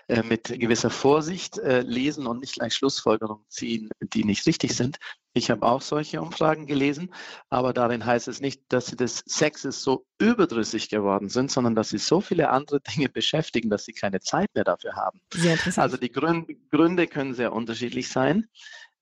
[0.09, 4.99] äh, mit gewisser Vorsicht äh, lesen und nicht gleich Schlussfolgerungen ziehen, die nicht richtig sind.
[5.35, 7.15] Ich habe auch solche Umfragen gelesen,
[7.51, 11.91] aber darin heißt es nicht, dass sie des Sexes so überdrüssig geworden sind, sondern dass
[11.91, 15.21] sie so viele andere Dinge beschäftigen, dass sie keine Zeit mehr dafür haben.
[15.33, 15.85] Sehr interessant.
[15.85, 18.49] Also die Gründe können sehr unterschiedlich sein.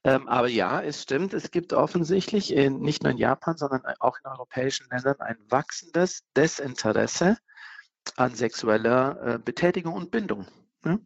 [0.06, 4.16] Ähm, aber ja, es stimmt, es gibt offensichtlich in, nicht nur in Japan, sondern auch
[4.22, 7.38] in europäischen Ländern ein wachsendes Desinteresse
[8.14, 10.46] an sexueller äh, Betätigung und Bindung.
[10.84, 11.00] Ja?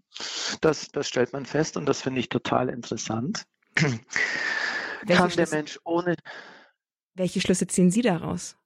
[0.60, 3.46] Das, das stellt man fest und das finde ich total interessant.
[3.74, 6.16] Kann der Mensch ohne.
[7.14, 8.58] Welche Schlüsse ziehen Sie daraus?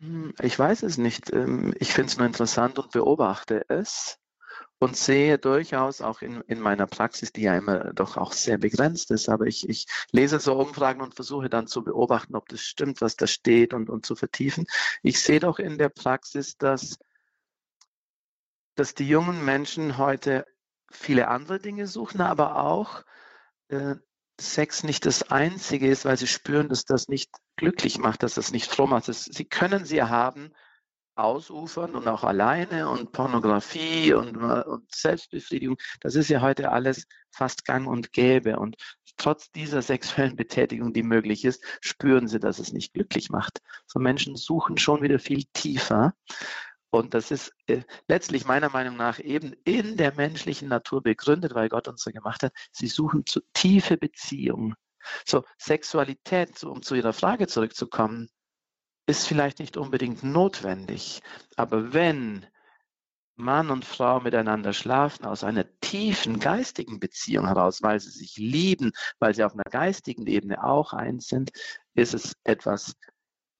[0.00, 1.32] Hm, ich weiß es nicht.
[1.32, 4.18] Ähm, ich finde es nur interessant und beobachte es
[4.82, 9.12] und sehe durchaus auch in, in meiner Praxis, die ja immer doch auch sehr begrenzt
[9.12, 13.00] ist, aber ich, ich lese so Umfragen und versuche dann zu beobachten, ob das stimmt,
[13.00, 14.66] was da steht und, und zu vertiefen.
[15.04, 16.98] Ich sehe doch in der Praxis, dass,
[18.74, 20.46] dass die jungen Menschen heute
[20.90, 23.04] viele andere Dinge suchen, aber auch
[23.68, 23.94] äh,
[24.40, 28.50] Sex nicht das Einzige ist, weil sie spüren, dass das nicht glücklich macht, dass das
[28.50, 29.06] nicht froh macht.
[29.06, 30.52] Das, sie können sie haben,
[31.14, 35.76] ausufern und auch alleine und Pornografie und, und, Selbstbefriedigung.
[36.00, 38.58] Das ist ja heute alles fast gang und gäbe.
[38.58, 38.76] Und
[39.16, 43.60] trotz dieser sexuellen Betätigung, die möglich ist, spüren sie, dass es nicht glücklich macht.
[43.86, 46.14] So Menschen suchen schon wieder viel tiefer.
[46.90, 51.70] Und das ist äh, letztlich meiner Meinung nach eben in der menschlichen Natur begründet, weil
[51.70, 52.52] Gott uns so gemacht hat.
[52.70, 54.74] Sie suchen zu tiefe Beziehungen.
[55.26, 58.28] So, Sexualität, um zu Ihrer Frage zurückzukommen,
[59.06, 61.20] ist vielleicht nicht unbedingt notwendig.
[61.56, 62.46] Aber wenn
[63.36, 68.92] Mann und Frau miteinander schlafen aus einer tiefen geistigen Beziehung heraus, weil sie sich lieben,
[69.18, 71.50] weil sie auf einer geistigen Ebene auch eins sind,
[71.94, 72.94] ist es etwas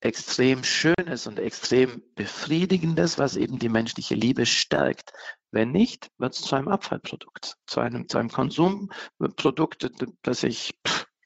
[0.01, 5.13] extrem Schönes und extrem Befriedigendes, was eben die menschliche Liebe stärkt.
[5.53, 9.91] Wenn nicht, wird es zu einem Abfallprodukt, zu einem, zu einem Konsumprodukt,
[10.23, 10.75] das ich,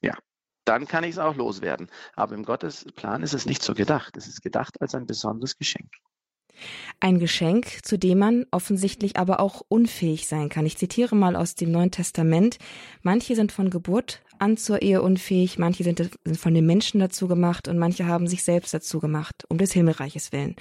[0.01, 0.15] ja,
[0.67, 1.87] dann kann ich es auch loswerden.
[2.15, 4.17] Aber im Gottesplan ist es nicht so gedacht.
[4.17, 5.89] Es ist gedacht als ein besonderes Geschenk.
[6.99, 10.65] Ein Geschenk, zu dem man offensichtlich aber auch unfähig sein kann.
[10.65, 12.57] Ich zitiere mal aus dem Neuen Testament.
[13.03, 17.67] Manche sind von Geburt an zur Ehe unfähig, manche sind von den Menschen dazu gemacht
[17.67, 20.55] und manche haben sich selbst dazu gemacht, um des Himmelreiches willen.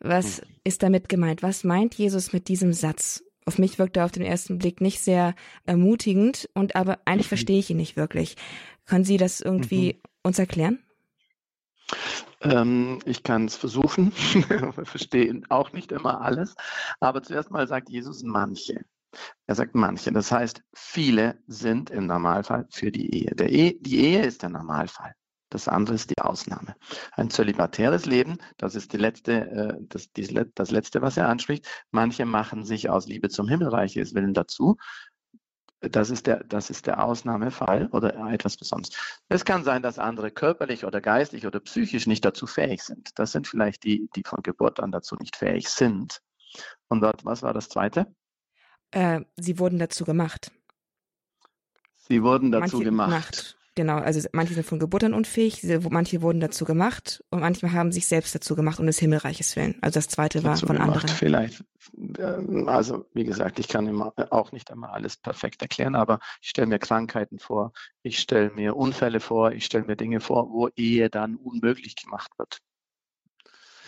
[0.00, 0.44] Was hm.
[0.64, 1.42] ist damit gemeint?
[1.42, 3.22] Was meint Jesus mit diesem Satz?
[3.44, 7.58] Auf mich wirkt er auf den ersten Blick nicht sehr ermutigend und aber eigentlich verstehe
[7.58, 8.36] ich ihn nicht wirklich.
[8.86, 10.00] Können Sie das irgendwie mhm.
[10.22, 10.82] uns erklären?
[12.40, 14.12] Ähm, ich kann es versuchen,
[14.84, 16.54] verstehe auch nicht immer alles,
[17.00, 18.84] aber zuerst mal sagt Jesus manche.
[19.46, 20.10] Er sagt manche.
[20.10, 23.32] Das heißt, viele sind im Normalfall für die Ehe.
[23.38, 23.74] Ehe.
[23.78, 25.14] Die Ehe ist der Normalfall.
[25.50, 26.74] Das andere ist die Ausnahme.
[27.12, 30.08] Ein zölibatäres Leben, das ist die letzte, äh, das,
[30.54, 31.68] das letzte, was er anspricht.
[31.90, 34.78] Manche machen sich aus Liebe zum Himmelreich willen dazu.
[35.90, 38.96] Das ist, der, das ist der Ausnahmefall oder etwas Besonderes.
[39.28, 43.18] Es kann sein, dass andere körperlich oder geistlich oder psychisch nicht dazu fähig sind.
[43.18, 46.22] Das sind vielleicht die, die von Geburt an dazu nicht fähig sind.
[46.88, 48.14] Und dort, was war das Zweite?
[48.92, 50.52] Äh, sie wurden dazu gemacht.
[51.96, 53.58] Sie wurden dazu manche gemacht.
[53.74, 57.90] Genau, also manche sind von Geburt an unfähig, manche wurden dazu gemacht und manche haben
[57.90, 59.78] sich selbst dazu gemacht um des Himmelreiches willen.
[59.80, 61.08] Also das zweite war von gemacht, anderen.
[61.08, 61.64] Vielleicht.
[62.18, 66.50] Ähm, also wie gesagt, ich kann immer auch nicht einmal alles perfekt erklären, aber ich
[66.50, 70.68] stelle mir Krankheiten vor, ich stelle mir Unfälle vor, ich stelle mir Dinge vor, wo
[70.76, 72.58] Ehe dann unmöglich gemacht wird.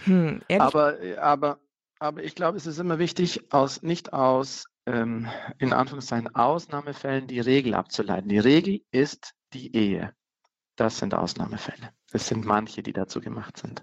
[0.04, 1.58] Hm, aber, aber,
[1.98, 7.40] aber ich glaube, es ist immer wichtig, aus, nicht aus ähm, in Anführungszeichen Ausnahmefällen die
[7.40, 8.28] Regel abzuleiten.
[8.28, 10.12] Die Regel ist die Ehe.
[10.76, 11.90] Das sind Ausnahmefälle.
[12.12, 13.82] Es sind manche, die dazu gemacht sind.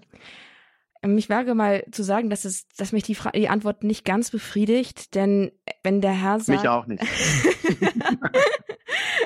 [1.02, 4.04] Ähm, ich wage mal zu sagen, dass, es, dass mich die, Fra die Antwort nicht
[4.04, 6.60] ganz befriedigt, denn wenn der Herr sagt.
[6.60, 7.02] Mich auch nicht.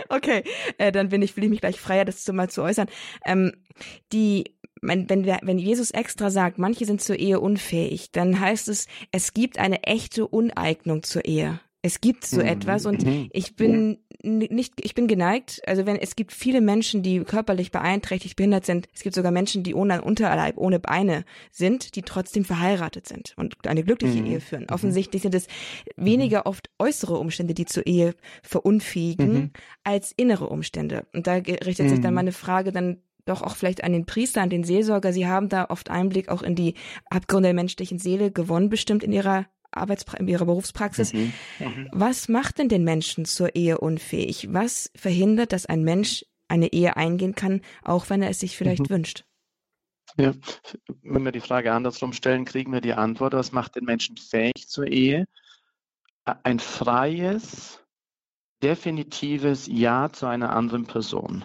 [0.09, 0.45] okay,
[0.79, 2.89] äh, dann bin ich, fühle ich mich gleich freier, das mal zu äußern.
[3.25, 3.53] Ähm,
[4.13, 8.87] die, wenn, wenn, wenn Jesus extra sagt, manche sind zur Ehe unfähig, dann heißt es,
[9.11, 11.61] es gibt eine echte Uneignung zur Ehe.
[11.83, 12.47] Es gibt so mhm.
[12.47, 13.29] etwas und mhm.
[13.33, 18.37] ich bin nicht, ich bin geneigt, also wenn es gibt viele Menschen, die körperlich beeinträchtigt,
[18.37, 23.07] behindert sind, es gibt sogar Menschen, die ohne Unterleib, ohne Beine sind, die trotzdem verheiratet
[23.07, 24.27] sind und eine glückliche mhm.
[24.27, 24.63] Ehe führen.
[24.63, 24.75] Mhm.
[24.75, 25.47] Offensichtlich sind es
[25.97, 29.51] weniger oft äußere Umstände, die zur Ehe verunfähigen, mhm.
[29.85, 31.07] als innere Umstände.
[31.13, 34.51] Und da richtet sich dann meine Frage dann doch auch vielleicht an den Priester, an
[34.51, 35.13] den Seelsorger.
[35.13, 36.75] Sie haben da oft Einblick auch in die
[37.11, 41.13] Abgründe der menschlichen Seele gewonnen, bestimmt in ihrer Arbeitspra in ihrer Berufspraxis.
[41.13, 41.33] Mhm.
[41.59, 41.89] Mhm.
[41.93, 44.49] Was macht denn den Menschen zur Ehe unfähig?
[44.53, 48.89] Was verhindert, dass ein Mensch eine Ehe eingehen kann, auch wenn er es sich vielleicht
[48.89, 48.91] mhm.
[48.91, 49.25] wünscht?
[50.19, 50.33] Ja,
[51.03, 54.69] wenn wir die Frage andersrum stellen, kriegen wir die Antwort, was macht den Menschen fähig
[54.69, 55.27] zur Ehe?
[56.25, 57.81] Ein freies,
[58.63, 61.45] definitives Ja zu einer anderen Person.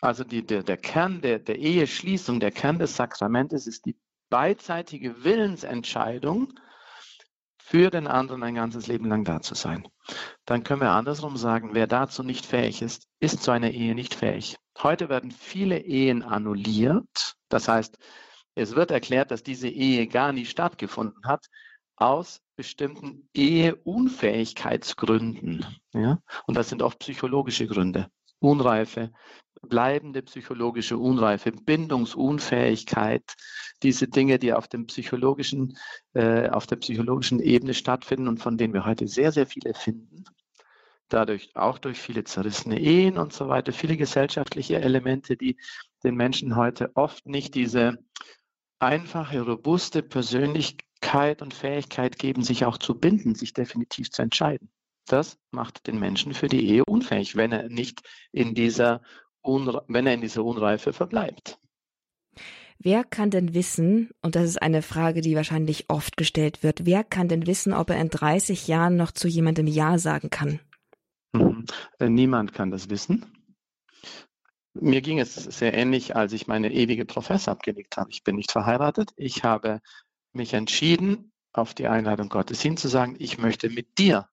[0.00, 3.96] Also die, der, der Kern der, der Eheschließung, der Kern des Sakramentes ist die
[4.30, 6.52] beidseitige Willensentscheidung,
[7.68, 9.86] für den anderen ein ganzes Leben lang da zu sein.
[10.46, 14.14] Dann können wir andersrum sagen, wer dazu nicht fähig ist, ist zu einer Ehe nicht
[14.14, 14.56] fähig.
[14.82, 17.34] Heute werden viele Ehen annulliert.
[17.50, 17.98] Das heißt,
[18.54, 21.44] es wird erklärt, dass diese Ehe gar nie stattgefunden hat,
[21.96, 25.66] aus bestimmten Eheunfähigkeitsgründen.
[25.92, 26.22] Ja?
[26.46, 28.08] Und das sind oft psychologische Gründe.
[28.40, 29.12] Unreife,
[29.62, 33.34] bleibende psychologische Unreife, Bindungsunfähigkeit,
[33.82, 35.76] diese Dinge, die auf dem psychologischen,
[36.14, 40.24] äh, auf der psychologischen Ebene stattfinden und von denen wir heute sehr, sehr viele finden.
[41.08, 45.56] Dadurch auch durch viele zerrissene Ehen und so weiter, viele gesellschaftliche Elemente, die
[46.04, 47.98] den Menschen heute oft nicht diese
[48.78, 54.70] einfache, robuste Persönlichkeit und Fähigkeit geben, sich auch zu binden, sich definitiv zu entscheiden.
[55.08, 59.02] Das macht den Menschen für die Ehe unfähig, wenn er nicht in dieser,
[59.42, 61.58] Unre wenn er in dieser Unreife verbleibt.
[62.78, 67.02] Wer kann denn wissen, und das ist eine Frage, die wahrscheinlich oft gestellt wird, wer
[67.02, 70.60] kann denn wissen, ob er in 30 Jahren noch zu jemandem Ja sagen kann?
[71.32, 71.64] Mhm.
[71.98, 73.26] Äh, niemand kann das wissen.
[74.74, 78.10] Mir ging es sehr ähnlich, als ich meine ewige Professor abgelegt habe.
[78.10, 79.10] Ich bin nicht verheiratet.
[79.16, 79.80] Ich habe
[80.32, 84.28] mich entschieden, auf die Einladung Gottes hinzusagen, ich möchte mit dir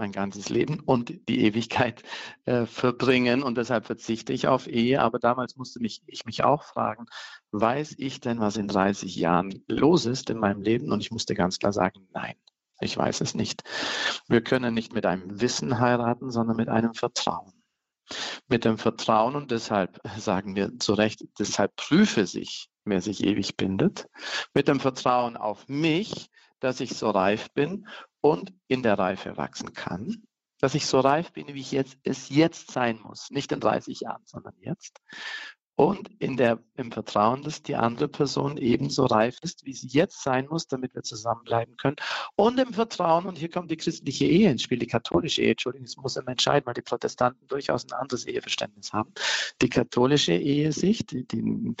[0.00, 2.02] mein ganzes Leben und die Ewigkeit
[2.46, 5.02] äh, verbringen und deshalb verzichte ich auf Ehe.
[5.02, 7.04] Aber damals musste mich, ich mich auch fragen,
[7.52, 10.90] weiß ich denn, was in 30 Jahren los ist in meinem Leben?
[10.90, 12.34] Und ich musste ganz klar sagen, nein,
[12.80, 13.62] ich weiß es nicht.
[14.26, 17.52] Wir können nicht mit einem Wissen heiraten, sondern mit einem Vertrauen.
[18.48, 23.58] Mit dem Vertrauen und deshalb sagen wir zu Recht, deshalb prüfe sich, wer sich ewig
[23.58, 24.08] bindet.
[24.54, 27.86] Mit dem Vertrauen auf mich, dass ich so reif bin
[28.20, 30.22] und in der Reife wachsen kann.
[30.58, 33.30] Dass ich so reif bin, wie ich jetzt, es jetzt sein muss.
[33.30, 35.00] Nicht in 30 Jahren, sondern jetzt
[35.80, 40.22] und in der, im Vertrauen, dass die andere Person ebenso reif ist, wie sie jetzt
[40.22, 41.96] sein muss, damit wir zusammenbleiben können.
[42.36, 45.86] Und im Vertrauen, und hier kommt die christliche Ehe ins Spiel, die katholische Ehe, Entschuldigung,
[45.86, 49.14] das muss immer entscheiden, weil die Protestanten durchaus ein anderes Eheverständnis haben.
[49.62, 51.74] Die katholische Ehesicht, die, die,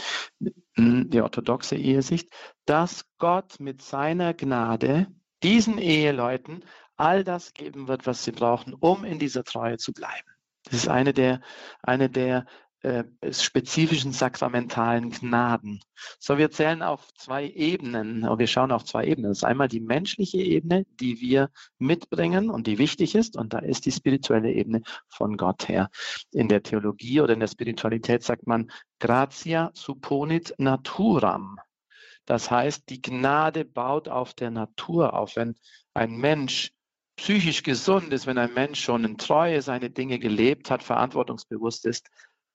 [0.78, 2.32] die orthodoxe Ehesicht,
[2.64, 5.08] dass Gott mit seiner Gnade
[5.42, 6.64] diesen Eheleuten
[6.96, 10.28] all das geben wird, was sie brauchen, um in dieser Treue zu bleiben.
[10.64, 11.40] Das ist eine der,
[11.82, 12.46] eine der
[12.82, 15.80] äh, spezifischen sakramentalen Gnaden.
[16.18, 19.30] So, wir zählen auf zwei Ebenen, wir schauen auf zwei Ebenen.
[19.30, 23.58] Das ist einmal die menschliche Ebene, die wir mitbringen und die wichtig ist, und da
[23.58, 25.90] ist die spirituelle Ebene von Gott her.
[26.32, 31.58] In der Theologie oder in der Spiritualität sagt man gratia supponit naturam.
[32.30, 35.34] Das heißt, die Gnade baut auf der Natur auf.
[35.34, 35.56] Wenn
[35.94, 36.70] ein Mensch
[37.16, 42.06] psychisch gesund ist, wenn ein Mensch schon in Treue seine Dinge gelebt hat, verantwortungsbewusst ist,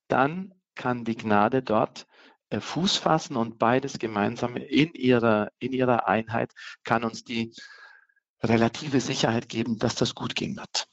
[0.07, 2.07] dann kann die Gnade dort
[2.51, 6.53] äh, Fuß fassen und beides gemeinsam in ihrer, in ihrer Einheit
[6.85, 7.53] kann uns die
[8.41, 10.87] relative Sicherheit geben, dass das gut gehen wird.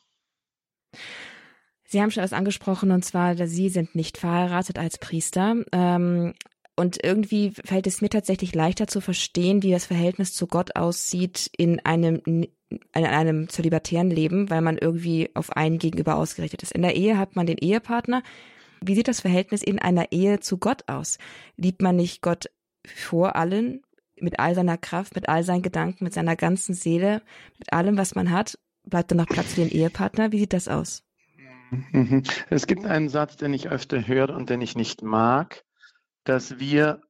[1.85, 5.63] Sie haben schon was angesprochen, und zwar, Sie sind nicht verheiratet als Priester.
[5.71, 6.35] Ähm,
[6.83, 11.49] und irgendwie fällt es mir tatsächlich leichter zu verstehen, wie das Verhältnis zu Gott aussieht
[11.57, 12.49] in einem, in
[12.93, 16.73] einem zölibatären Leben, weil man irgendwie auf einen gegenüber ausgerichtet ist.
[16.73, 18.25] In der Ehe hat man den Ehepartner,
[18.81, 21.19] wie sieht das Verhältnis in einer Ehe zu Gott aus?
[21.57, 22.51] Liebt man nicht Gott
[22.85, 23.83] vor allen,
[24.17, 27.23] mit all seiner Kraft, mit all seinen Gedanken, mit seiner ganzen Seele,
[27.61, 28.59] mit allem, was man hat?
[28.83, 30.33] Bleibt dann noch Platz für den Ehepartner?
[30.33, 31.05] Wie sieht das aus?
[31.93, 32.25] Mhm.
[32.51, 35.63] Es gibt einen Satz, den ich öfter höre und den ich nicht mag,
[36.25, 37.01] dass wir,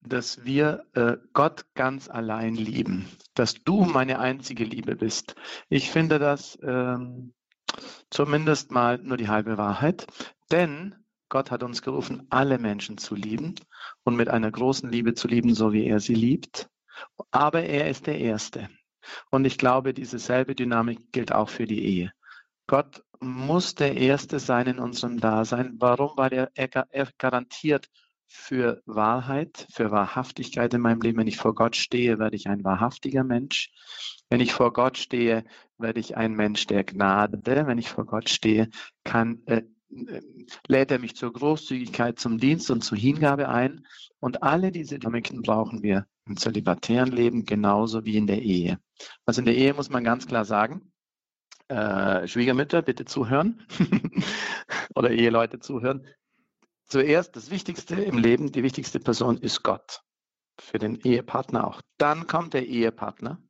[0.00, 5.34] dass wir äh, Gott ganz allein lieben, dass du meine einzige Liebe bist.
[5.68, 7.34] Ich finde das ähm,
[8.10, 10.06] zumindest mal nur die halbe Wahrheit.
[10.50, 10.94] Denn
[11.28, 13.54] Gott hat uns gerufen, alle Menschen zu lieben
[14.04, 16.68] und mit einer großen Liebe zu lieben, so wie er sie liebt.
[17.30, 18.68] Aber er ist der Erste.
[19.30, 22.12] Und ich glaube, diese selbe Dynamik gilt auch für die Ehe.
[22.66, 25.76] Gott muss der Erste sein in unserem Dasein.
[25.78, 26.12] Warum?
[26.16, 27.88] Weil er, er, er garantiert
[28.28, 31.18] für Wahrheit, für Wahrhaftigkeit in meinem Leben.
[31.18, 33.70] Wenn ich vor Gott stehe, werde ich ein wahrhaftiger Mensch.
[34.28, 35.44] Wenn ich vor Gott stehe,
[35.78, 37.40] werde ich ein Mensch der Gnade.
[37.44, 38.68] Wenn ich vor Gott stehe,
[39.02, 39.62] kann, äh,
[40.66, 43.86] lädt er mich zur Großzügigkeit, zum Dienst und zur Hingabe ein.
[44.20, 48.78] Und alle diese Dynamiken brauchen wir im zölibatären Leben genauso wie in der Ehe.
[49.24, 50.92] Also in der Ehe muss man ganz klar sagen,
[51.68, 53.66] äh, Schwiegermütter, bitte zuhören
[54.94, 56.06] oder Eheleute zuhören.
[56.88, 60.02] Zuerst das Wichtigste im Leben, die wichtigste Person ist Gott.
[60.58, 61.82] Für den Ehepartner auch.
[61.98, 63.42] Dann kommt der Ehepartner,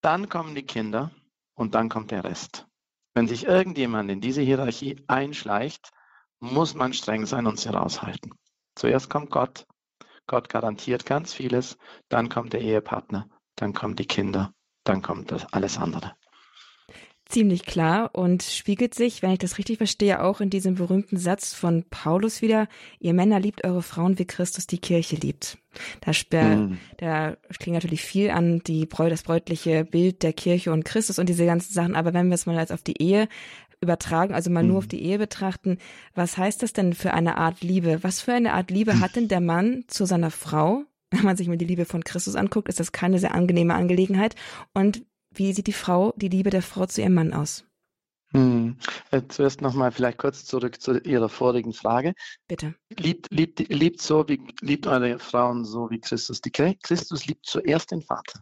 [0.00, 1.10] dann kommen die Kinder
[1.54, 2.66] und dann kommt der Rest.
[3.12, 5.90] Wenn sich irgendjemand in diese Hierarchie einschleicht,
[6.38, 8.34] muss man streng sein und sie raushalten.
[8.76, 9.66] Zuerst kommt Gott.
[10.26, 11.76] Gott garantiert ganz vieles.
[12.08, 13.28] Dann kommt der Ehepartner.
[13.56, 14.52] Dann kommen die Kinder.
[14.84, 16.14] Dann kommt das alles andere
[17.26, 21.54] ziemlich klar und spiegelt sich, wenn ich das richtig verstehe, auch in diesem berühmten Satz
[21.54, 22.68] von Paulus wieder,
[23.00, 25.58] ihr Männer liebt eure Frauen, wie Christus die Kirche liebt.
[26.00, 26.78] Da, mhm.
[26.98, 31.46] da klingt natürlich viel an die das bräutliche Bild der Kirche und Christus und diese
[31.46, 33.28] ganzen Sachen, aber wenn wir es mal jetzt auf die Ehe
[33.80, 34.70] übertragen, also mal mhm.
[34.70, 35.78] nur auf die Ehe betrachten,
[36.14, 38.02] was heißt das denn für eine Art Liebe?
[38.02, 40.84] Was für eine Art Liebe hat denn der Mann zu seiner Frau?
[41.10, 44.34] Wenn man sich mal die Liebe von Christus anguckt, ist das keine sehr angenehme Angelegenheit.
[44.72, 45.04] Und
[45.34, 47.64] wie sieht die Frau, die Liebe der Frau zu ihrem Mann aus?
[48.34, 48.76] Hm.
[49.12, 52.14] Äh, zuerst nochmal vielleicht kurz zurück zu Ihrer vorigen Frage.
[52.48, 52.74] Bitte.
[52.98, 56.40] Liebt, liebt, liebt so wie liebt eure Frauen so wie Christus.
[56.40, 58.40] Die Christus liebt zuerst den Vater.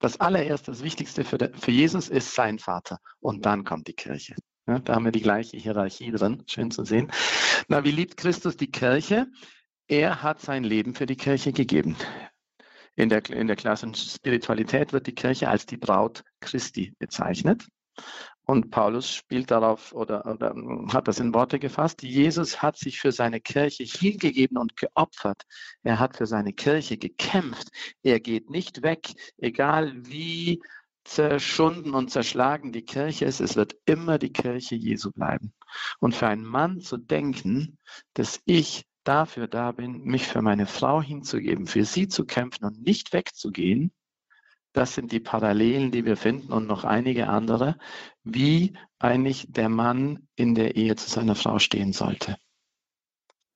[0.00, 2.98] Das allererste, das Wichtigste für, der, für Jesus ist sein Vater.
[3.20, 4.34] Und dann kommt die Kirche.
[4.66, 6.44] Ja, da haben wir die gleiche Hierarchie drin.
[6.46, 7.10] Schön zu sehen.
[7.68, 9.26] Na, wie liebt Christus die Kirche?
[9.86, 11.96] Er hat sein Leben für die Kirche gegeben.
[12.98, 17.64] In der, in der klassischen Spiritualität wird die Kirche als die Braut Christi bezeichnet.
[18.42, 20.52] Und Paulus spielt darauf oder, oder,
[20.92, 22.02] hat das in Worte gefasst.
[22.02, 25.44] Jesus hat sich für seine Kirche hingegeben und geopfert.
[25.84, 27.68] Er hat für seine Kirche gekämpft.
[28.02, 30.60] Er geht nicht weg, egal wie
[31.04, 33.40] zerschunden und zerschlagen die Kirche ist.
[33.40, 35.52] Es wird immer die Kirche Jesu bleiben.
[36.00, 37.78] Und für einen Mann zu denken,
[38.14, 42.82] dass ich dafür da bin, mich für meine Frau hinzugeben, für sie zu kämpfen und
[42.82, 43.90] nicht wegzugehen,
[44.72, 47.78] das sind die Parallelen, die wir finden und noch einige andere,
[48.22, 52.36] wie eigentlich der Mann in der Ehe zu seiner Frau stehen sollte.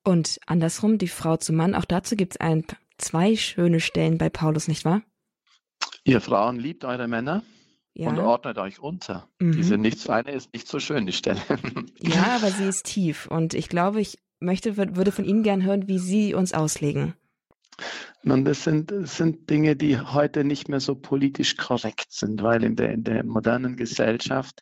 [0.04, 2.64] Und andersrum, die Frau zum Mann, auch dazu gibt es ein,
[2.98, 5.02] zwei schöne Stellen bei Paulus, nicht wahr?
[6.02, 7.44] Ihr Frauen liebt eure Männer
[7.94, 8.08] ja.
[8.08, 9.28] und ordnet euch unter.
[9.38, 9.52] Mhm.
[9.52, 11.40] Diese nichts, eine ist nicht so schön, die Stelle.
[12.00, 15.88] Ja, aber sie ist tief und ich glaube, ich möchte, würde von Ihnen gern hören,
[15.88, 17.14] wie Sie uns auslegen.
[18.22, 22.76] Nun, das sind, sind Dinge, die heute nicht mehr so politisch korrekt sind, weil in
[22.76, 24.60] der, in der modernen Gesellschaft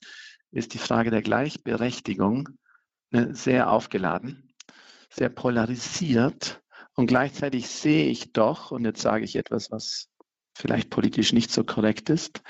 [0.50, 2.48] ist die Frage der Gleichberechtigung
[3.10, 4.54] ne, sehr aufgeladen,
[5.10, 6.62] sehr polarisiert.
[6.94, 10.08] Und gleichzeitig sehe ich doch, und jetzt sage ich etwas, was
[10.54, 12.42] vielleicht politisch nicht so korrekt ist,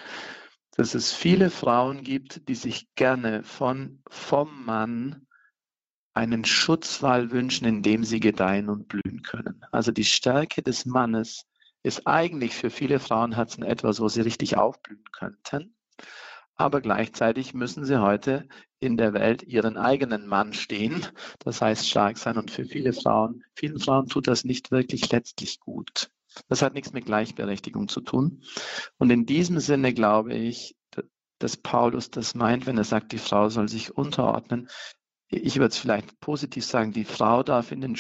[0.76, 5.26] dass es viele Frauen gibt, die sich gerne von, vom Mann
[6.14, 9.64] einen Schutzwall wünschen, in dem sie gedeihen und blühen können.
[9.70, 11.46] Also die Stärke des Mannes
[11.82, 15.74] ist eigentlich für viele Frauenherzen etwas, wo sie richtig aufblühen könnten.
[16.56, 18.46] Aber gleichzeitig müssen sie heute
[18.80, 21.06] in der Welt ihren eigenen Mann stehen.
[21.38, 22.36] Das heißt stark sein.
[22.36, 26.10] Und für viele Frauen, vielen Frauen tut das nicht wirklich letztlich gut.
[26.48, 28.42] Das hat nichts mit Gleichberechtigung zu tun.
[28.98, 30.76] Und in diesem Sinne glaube ich,
[31.38, 34.68] dass Paulus das meint, wenn er sagt, die Frau soll sich unterordnen,
[35.30, 37.96] ich würde es vielleicht positiv sagen, die Frau darf in den,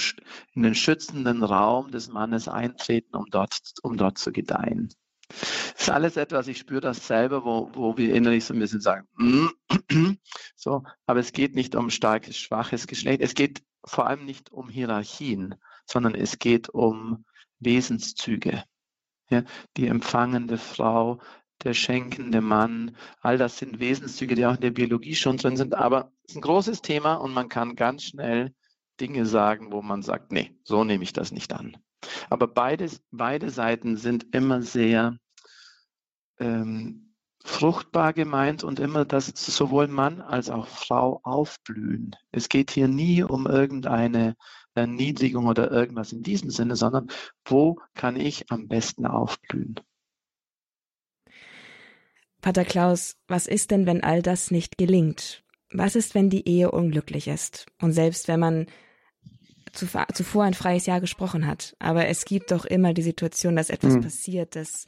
[0.54, 4.88] in den schützenden Raum des Mannes eintreten, um dort, um dort zu gedeihen.
[5.28, 8.80] Das ist alles etwas, ich spüre das selber, wo, wo wir innerlich so ein bisschen
[8.80, 9.46] sagen, mm,
[10.56, 13.20] so, aber es geht nicht um starkes, schwaches Geschlecht.
[13.22, 15.54] Es geht vor allem nicht um Hierarchien,
[15.86, 17.24] sondern es geht um
[17.60, 18.64] Wesenszüge.
[19.30, 19.44] Ja,
[19.76, 21.20] die empfangende Frau
[21.62, 25.74] der schenkende Mann, all das sind Wesenszüge, die auch in der Biologie schon drin sind,
[25.74, 28.54] aber ist ein großes Thema und man kann ganz schnell
[29.00, 31.76] Dinge sagen, wo man sagt, nee, so nehme ich das nicht an.
[32.28, 35.16] Aber beides, beide Seiten sind immer sehr
[36.38, 37.14] ähm,
[37.44, 42.14] fruchtbar gemeint und immer, dass sowohl Mann als auch Frau aufblühen.
[42.30, 44.36] Es geht hier nie um irgendeine
[44.74, 47.08] Erniedrigung oder irgendwas in diesem Sinne, sondern
[47.44, 49.80] wo kann ich am besten aufblühen?
[52.40, 55.42] Pater Klaus, was ist denn, wenn all das nicht gelingt?
[55.72, 57.66] Was ist, wenn die Ehe unglücklich ist?
[57.80, 58.66] Und selbst wenn man
[59.72, 63.94] zuvor ein freies Jahr gesprochen hat, aber es gibt doch immer die Situation, dass etwas
[63.94, 64.00] hm.
[64.02, 64.86] passiert, dass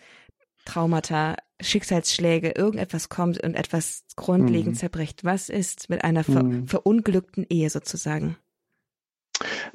[0.65, 4.75] Traumata, Schicksalsschläge, irgendetwas kommt und etwas grundlegend hm.
[4.75, 5.25] zerbricht.
[5.25, 6.67] Was ist mit einer ver hm.
[6.67, 8.37] verunglückten Ehe sozusagen?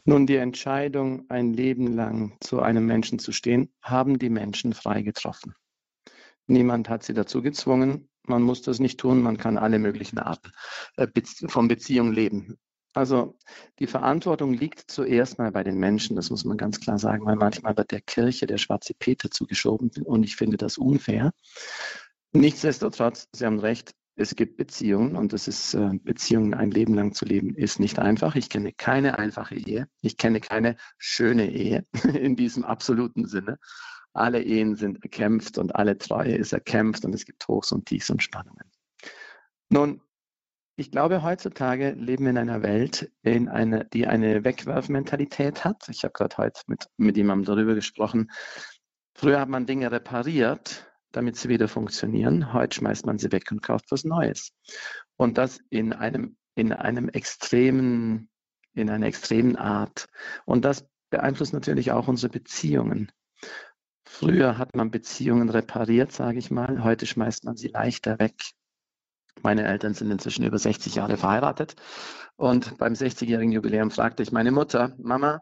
[0.05, 5.01] Nun, die Entscheidung, ein Leben lang zu einem Menschen zu stehen, haben die Menschen frei
[5.01, 5.55] getroffen.
[6.47, 8.07] Niemand hat sie dazu gezwungen.
[8.27, 9.21] Man muss das nicht tun.
[9.21, 10.51] Man kann alle möglichen Arten
[10.97, 11.07] äh,
[11.47, 12.57] von Beziehungen leben.
[12.93, 13.37] Also
[13.77, 17.35] die Verantwortung liegt zuerst mal bei den Menschen, das muss man ganz klar sagen, weil
[17.35, 21.31] manchmal wird der Kirche der schwarze Peter zugeschoben und ich finde das unfair.
[22.31, 27.13] Nichtsdestotrotz, Sie haben recht, es gibt Beziehungen und es ist äh, Beziehungen ein Leben lang
[27.13, 28.35] zu leben, ist nicht einfach.
[28.35, 29.87] Ich kenne keine einfache Ehe.
[30.01, 31.85] Ich kenne keine schöne Ehe
[32.19, 33.59] in diesem absoluten Sinne.
[34.17, 38.09] Alle Ehen sind erkämpft und alle Treue ist erkämpft und es gibt Hochs und Tiefs
[38.09, 38.71] und Spannungen.
[39.69, 40.01] Nun,
[40.79, 45.89] ich glaube, heutzutage leben wir in einer Welt, in eine, die eine Wegwerfmentalität hat.
[45.89, 48.29] Ich habe gerade heute mit, mit jemandem darüber gesprochen.
[49.15, 52.53] Früher hat man Dinge repariert, damit sie wieder funktionieren.
[52.53, 54.51] Heute schmeißt man sie weg und kauft was Neues.
[55.15, 58.29] Und das in einem, in einem extremen,
[58.75, 60.07] in einer extremen Art.
[60.45, 63.11] Und das beeinflusst natürlich auch unsere Beziehungen.
[64.09, 66.83] Früher hat man Beziehungen repariert, sage ich mal.
[66.83, 68.35] Heute schmeißt man sie leichter weg.
[69.43, 71.75] Meine Eltern sind inzwischen über 60 Jahre verheiratet.
[72.35, 75.41] Und beim 60-jährigen Jubiläum fragte ich meine Mutter, Mama,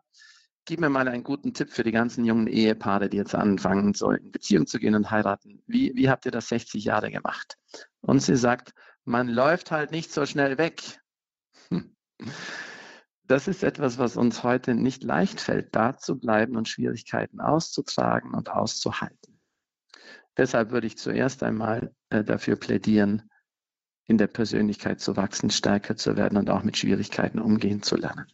[0.66, 4.12] gib mir mal einen guten Tipp für die ganzen jungen Ehepaare, die jetzt anfangen, so
[4.12, 5.64] in Beziehung zu gehen und heiraten.
[5.68, 7.58] Wie, wie habt ihr das 60 Jahre gemacht?
[8.02, 8.74] Und sie sagt,
[9.06, 10.82] man läuft halt nicht so schnell weg.
[11.70, 11.96] Hm
[13.28, 18.34] das ist etwas, was uns heute nicht leicht fällt, da zu bleiben und Schwierigkeiten auszutragen
[18.34, 19.40] und auszuhalten.
[20.38, 23.30] Deshalb würde ich zuerst einmal äh, dafür plädieren,
[24.06, 28.28] in der Persönlichkeit zu wachsen, stärker zu werden und auch mit Schwierigkeiten umgehen zu lernen.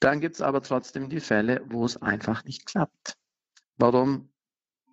[0.00, 3.14] Dann gibt es aber trotzdem die Fälle, wo es einfach nicht klappt.
[3.76, 4.29] Warum?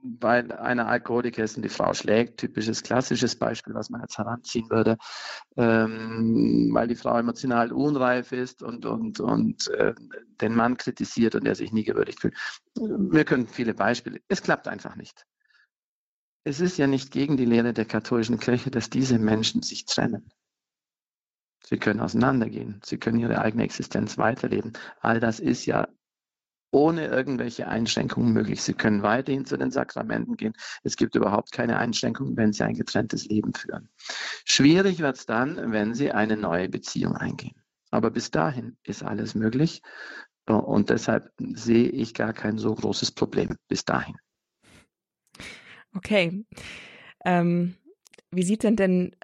[0.04, 4.70] Weil einer Alkoholiker ist und die Frau schlägt, typisches klassisches Beispiel, was man jetzt heranziehen
[4.70, 4.98] würde,
[5.58, 9.94] ähm, weil die Frau emotional unreif ist und, und, und äh,
[10.40, 12.36] den Mann kritisiert und er sich nie gewürdigt fühlt.
[12.76, 14.22] Wir können viele Beispiele.
[14.28, 15.26] Es klappt einfach nicht.
[16.44, 20.32] Es ist ja nicht gegen die Lehre der katholischen Kirche, dass diese Menschen sich trennen.
[21.66, 22.80] Sie können auseinandergehen.
[22.86, 24.72] Sie können ihre eigene Existenz weiterleben.
[25.02, 25.90] All das ist ja
[26.72, 28.62] ohne irgendwelche Einschränkungen möglich.
[28.62, 30.54] Sie können weiterhin zu den Sakramenten gehen.
[30.84, 33.90] Es gibt überhaupt keine Einschränkungen, wenn Sie ein getrenntes Leben führen.
[34.46, 37.56] Schwierig wird es dann, wenn Sie eine neue Beziehung eingehen.
[37.90, 39.82] Aber bis dahin ist alles möglich.
[40.46, 44.16] Und deshalb sehe ich gar kein so großes Problem bis dahin.
[45.94, 46.46] Okay.
[47.26, 47.76] Ähm,
[48.32, 49.16] wie sieht denn denn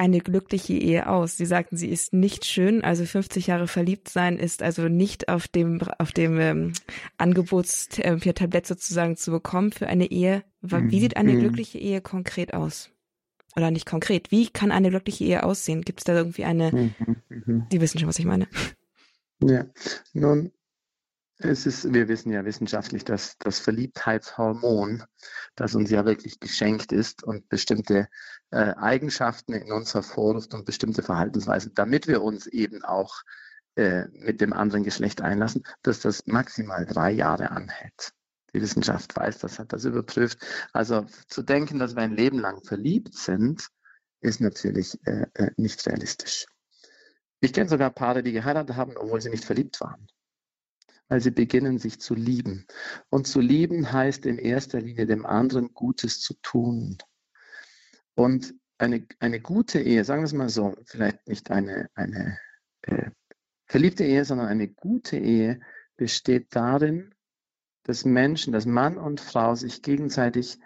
[0.00, 1.36] eine glückliche Ehe aus?
[1.36, 5.46] Sie sagten, sie ist nicht schön, also 50 Jahre verliebt sein ist also nicht auf
[5.46, 6.72] dem auf dem ähm,
[7.18, 10.42] Angebotstablett sozusagen zu bekommen für eine Ehe.
[10.62, 11.40] Wie sieht eine mhm.
[11.40, 12.90] glückliche Ehe konkret aus?
[13.56, 14.30] Oder nicht konkret?
[14.30, 15.82] Wie kann eine glückliche Ehe aussehen?
[15.82, 16.72] Gibt es da irgendwie eine?
[16.72, 17.16] Mhm.
[17.28, 17.66] Mhm.
[17.70, 18.48] Sie wissen schon, was ich meine.
[19.42, 19.66] Ja,
[20.14, 20.52] nun
[21.42, 25.04] es ist, wir wissen ja wissenschaftlich, dass das Verliebtheitshormon,
[25.54, 28.08] das uns ja wirklich geschenkt ist und bestimmte
[28.50, 33.22] äh, Eigenschaften in uns hervorruft und bestimmte Verhaltensweisen, damit wir uns eben auch
[33.76, 38.12] äh, mit dem anderen Geschlecht einlassen, dass das maximal drei Jahre anhält.
[38.52, 40.38] Die Wissenschaft weiß das, hat das überprüft.
[40.72, 43.68] Also zu denken, dass wir ein Leben lang verliebt sind,
[44.20, 46.46] ist natürlich äh, äh nicht realistisch.
[47.40, 50.06] Ich kenne sogar Paare, die geheiratet haben, obwohl sie nicht verliebt waren
[51.10, 52.66] weil sie beginnen, sich zu lieben.
[53.10, 56.98] Und zu lieben heißt in erster Linie dem anderen Gutes zu tun.
[58.14, 62.38] Und eine, eine gute Ehe, sagen wir es mal so, vielleicht nicht eine, eine
[62.82, 63.10] äh,
[63.66, 65.60] verliebte Ehe, sondern eine gute Ehe
[65.96, 67.12] besteht darin,
[67.82, 70.60] dass Menschen, dass Mann und Frau sich gegenseitig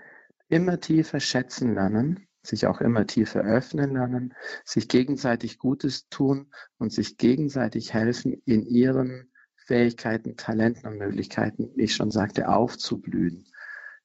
[0.49, 4.34] immer tiefer schätzen lernen, sich auch immer tiefer öffnen lernen,
[4.66, 9.30] sich gegenseitig Gutes tun und sich gegenseitig helfen in ihren
[9.64, 13.46] Fähigkeiten, Talenten und Möglichkeiten, wie ich schon sagte, aufzublühen,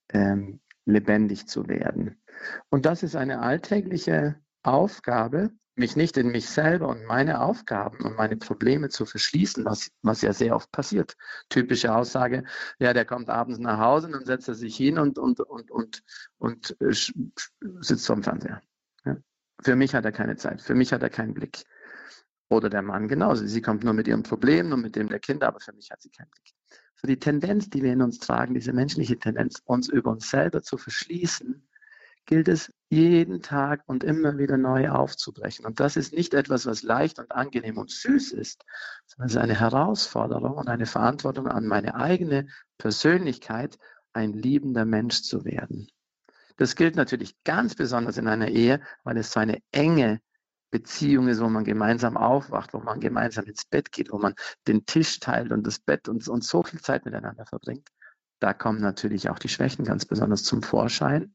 [0.10, 2.22] ähm, lebendig zu werden.
[2.70, 8.18] Und das ist eine alltägliche Aufgabe, mich nicht in mich selber und meine Aufgaben und
[8.18, 11.16] meine Probleme zu verschließen, was, was ja sehr oft passiert.
[11.48, 12.44] Typische Aussage,
[12.80, 15.72] ja, der kommt abends nach Hause und dann setzt er sich hin und, und, und,
[15.72, 16.04] und,
[16.38, 18.62] und äh, sitzt vorm Fernseher.
[19.06, 19.18] Ja.
[19.62, 21.64] Für mich hat er keine Zeit, für mich hat er keinen Blick.
[22.50, 23.46] Oder der Mann genauso.
[23.46, 26.02] Sie kommt nur mit ihrem Problem und mit dem der Kinder, aber für mich hat
[26.02, 26.54] sie keinen Blick.
[26.96, 30.62] So die Tendenz, die wir in uns tragen, diese menschliche Tendenz, uns über uns selber
[30.62, 31.64] zu verschließen,
[32.26, 35.66] gilt es jeden Tag und immer wieder neu aufzubrechen.
[35.66, 38.66] Und das ist nicht etwas, was leicht und angenehm und süß ist,
[39.08, 42.48] sondern es ist eine Herausforderung und eine Verantwortung an meine eigene
[42.78, 43.78] Persönlichkeit,
[44.14, 45.88] ein liebender Mensch zu werden.
[46.58, 50.20] Das gilt natürlich ganz besonders in einer Ehe, weil es so eine enge
[50.72, 54.36] Beziehung ist, wo man gemeinsam aufwacht, wo man gemeinsam ins Bett geht, wo man
[54.68, 57.90] den Tisch teilt und das Bett und, und so viel Zeit miteinander verbringt,
[58.40, 61.34] da kommen natürlich auch die Schwächen ganz besonders zum Vorschein,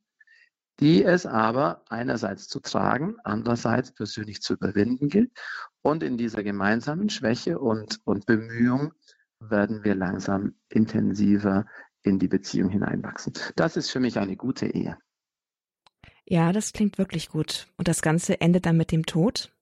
[0.81, 5.31] die es aber einerseits zu tragen, andererseits persönlich zu überwinden gilt.
[5.83, 8.93] Und in dieser gemeinsamen Schwäche und, und Bemühung
[9.39, 11.67] werden wir langsam intensiver
[12.03, 13.35] in die Beziehung hineinwachsen.
[13.57, 14.99] Das ist für mich eine gute Ehe.
[16.27, 17.67] Ja, das klingt wirklich gut.
[17.77, 19.53] Und das Ganze endet dann mit dem Tod,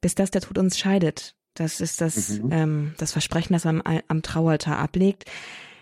[0.00, 1.34] bis dass der Tod uns scheidet.
[1.54, 2.52] Das ist das, mhm.
[2.52, 5.24] ähm, das Versprechen, das man am, am Traualtar ablegt.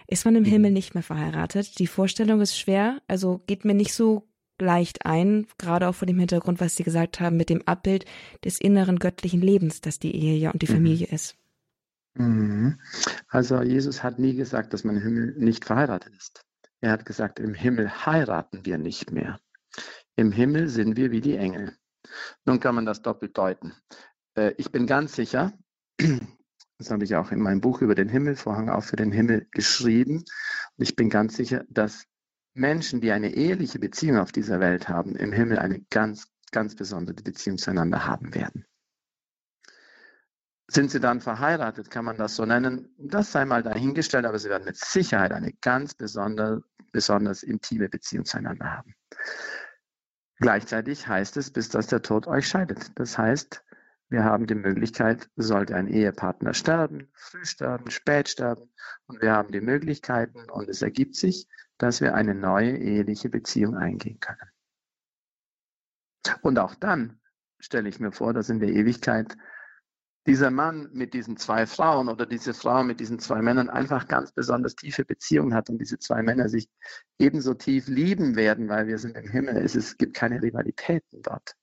[0.07, 0.49] Ist man im mhm.
[0.49, 1.79] Himmel nicht mehr verheiratet?
[1.79, 4.29] Die Vorstellung ist schwer, also geht mir nicht so
[4.61, 8.05] leicht ein, gerade auch vor dem Hintergrund, was Sie gesagt haben, mit dem Abbild
[8.45, 10.75] des inneren göttlichen Lebens, das die Ehe ja und die mhm.
[10.75, 11.37] Familie ist.
[12.15, 12.79] Mhm.
[13.29, 16.45] Also Jesus hat nie gesagt, dass man im Himmel nicht verheiratet ist.
[16.81, 19.41] Er hat gesagt, im Himmel heiraten wir nicht mehr.
[20.17, 21.77] Im Himmel sind wir wie die Engel.
[22.45, 23.75] Nun kann man das doppelt deuten.
[24.37, 25.53] Äh, ich bin ganz sicher,
[26.79, 30.19] das habe ich auch in meinem Buch über den Himmelvorhang auch für den Himmel geschrieben,
[30.77, 32.05] und ich bin ganz sicher, dass
[32.55, 37.17] Menschen, die eine eheliche Beziehung auf dieser Welt haben, im Himmel eine ganz, ganz besondere
[37.17, 38.65] Beziehung zueinander haben werden.
[40.69, 42.95] Sind sie dann verheiratet, kann man das so nennen?
[42.97, 48.25] Das sei mal dahingestellt, aber sie werden mit Sicherheit eine ganz besonders, besonders intime Beziehung
[48.25, 48.95] zueinander haben.
[50.39, 52.99] Gleichzeitig heißt es, bis dass der Tod euch scheidet.
[52.99, 53.65] Das heißt,
[54.09, 58.71] wir haben die Möglichkeit, sollte ein Ehepartner sterben, früh sterben, spät sterben,
[59.07, 63.77] und wir haben die Möglichkeiten und es ergibt sich, dass wir eine neue eheliche Beziehung
[63.77, 64.51] eingehen können.
[66.43, 67.21] Und auch dann
[67.59, 69.37] stelle ich mir vor, dass in der Ewigkeit
[70.27, 74.33] dieser Mann mit diesen zwei Frauen oder diese Frau mit diesen zwei Männern einfach ganz
[74.33, 76.69] besonders tiefe Beziehungen hat und diese zwei Männer sich
[77.19, 79.57] ebenso tief lieben werden, weil wir sind im Himmel.
[79.59, 81.55] Es, es gibt keine Rivalitäten dort.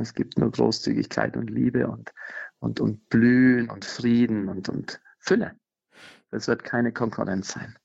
[0.00, 2.12] Es gibt nur Großzügigkeit und Liebe und,
[2.58, 5.56] und, und Blühen und Frieden und, und Fülle.
[6.30, 7.76] Es wird keine Konkurrenz sein.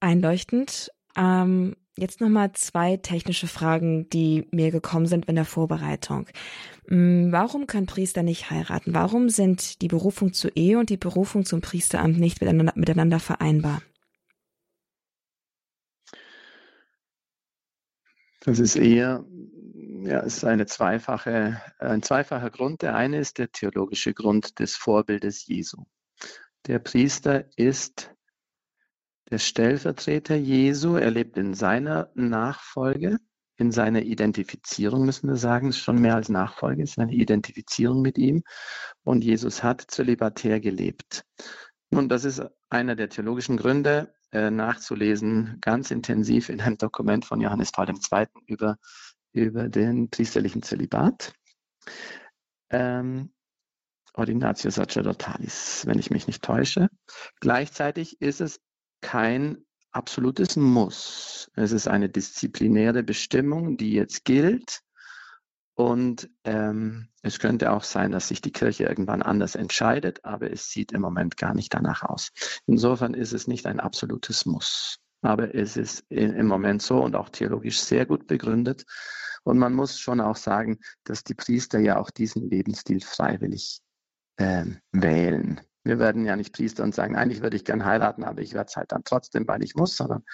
[0.00, 0.90] Einleuchtend.
[1.16, 6.26] Ähm, jetzt nochmal zwei technische Fragen, die mir gekommen sind in der Vorbereitung.
[6.86, 8.94] Mm, warum können Priester nicht heiraten?
[8.94, 13.82] Warum sind die Berufung zur Ehe und die Berufung zum Priesteramt nicht miteinander, miteinander vereinbar?
[18.40, 19.24] Das ist eher,
[20.02, 22.82] ja, es ist eine zweifache, ein zweifacher Grund.
[22.82, 25.84] Der eine ist der theologische Grund des Vorbildes Jesu.
[26.66, 28.12] Der Priester ist
[29.30, 30.96] der Stellvertreter Jesu.
[30.96, 33.18] Er lebt in seiner Nachfolge,
[33.62, 35.68] in seiner Identifizierung, müssen wir sagen.
[35.70, 38.42] Ist schon mehr als Nachfolge, ist eine Identifizierung mit ihm.
[39.04, 41.24] Und Jesus hat zölibatär gelebt.
[41.90, 47.40] Und das ist einer der theologischen Gründe, äh, nachzulesen, ganz intensiv in einem Dokument von
[47.40, 48.26] Johannes Paul II.
[48.46, 48.78] über,
[49.32, 51.32] über den priesterlichen Zölibat.
[52.70, 53.32] Ähm,
[54.14, 56.88] Ordinatio Sacerdotalis, wenn ich mich nicht täusche.
[57.40, 58.60] Gleichzeitig ist es
[59.00, 61.50] kein absolutes Muss.
[61.54, 64.80] Es ist eine disziplinäre Bestimmung, die jetzt gilt.
[65.74, 70.68] Und ähm, es könnte auch sein, dass sich die Kirche irgendwann anders entscheidet, aber es
[70.68, 72.30] sieht im Moment gar nicht danach aus.
[72.66, 74.98] Insofern ist es nicht ein absolutes Muss.
[75.22, 78.84] Aber es ist im Moment so und auch theologisch sehr gut begründet.
[79.44, 83.80] Und man muss schon auch sagen, dass die Priester ja auch diesen Lebensstil freiwillig
[84.36, 85.60] äh, wählen.
[85.84, 88.68] Wir werden ja nicht Priester und sagen, eigentlich würde ich gern heiraten, aber ich werde
[88.68, 90.24] es halt dann trotzdem, weil ich muss, sondern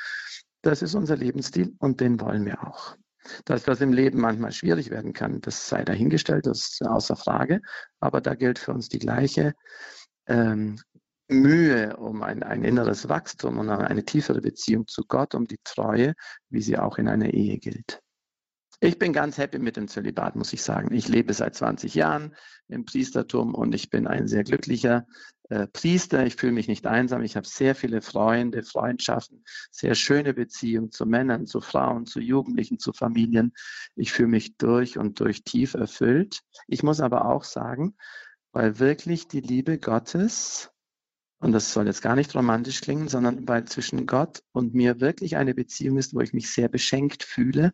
[0.63, 2.97] das ist unser Lebensstil und den wollen wir auch.
[3.45, 7.61] Dass das im Leben manchmal schwierig werden kann, das sei dahingestellt, das ist außer Frage.
[8.01, 9.55] Aber da gilt für uns die gleiche
[10.27, 10.79] ähm,
[11.29, 16.15] Mühe um ein, ein inneres Wachstum und eine tiefere Beziehung zu Gott, um die Treue,
[16.49, 18.01] wie sie auch in einer Ehe gilt.
[18.81, 20.95] Ich bin ganz happy mit dem Zölibat, muss ich sagen.
[20.95, 22.37] Ich lebe seit 20 Jahren
[22.69, 25.05] im Priestertum und ich bin ein sehr glücklicher
[25.49, 26.27] äh, Priester.
[26.27, 27.23] Ich fühle mich nicht einsam.
[27.23, 32.79] Ich habe sehr viele Freunde, Freundschaften, sehr schöne Beziehungen zu Männern, zu Frauen, zu Jugendlichen,
[32.79, 33.53] zu Familien.
[33.97, 36.41] Ich fühle mich durch und durch tief erfüllt.
[36.67, 37.97] Ich muss aber auch sagen,
[38.53, 40.71] weil wirklich die Liebe Gottes
[41.41, 45.37] und das soll jetzt gar nicht romantisch klingen, sondern weil zwischen Gott und mir wirklich
[45.37, 47.73] eine Beziehung ist, wo ich mich sehr beschenkt fühle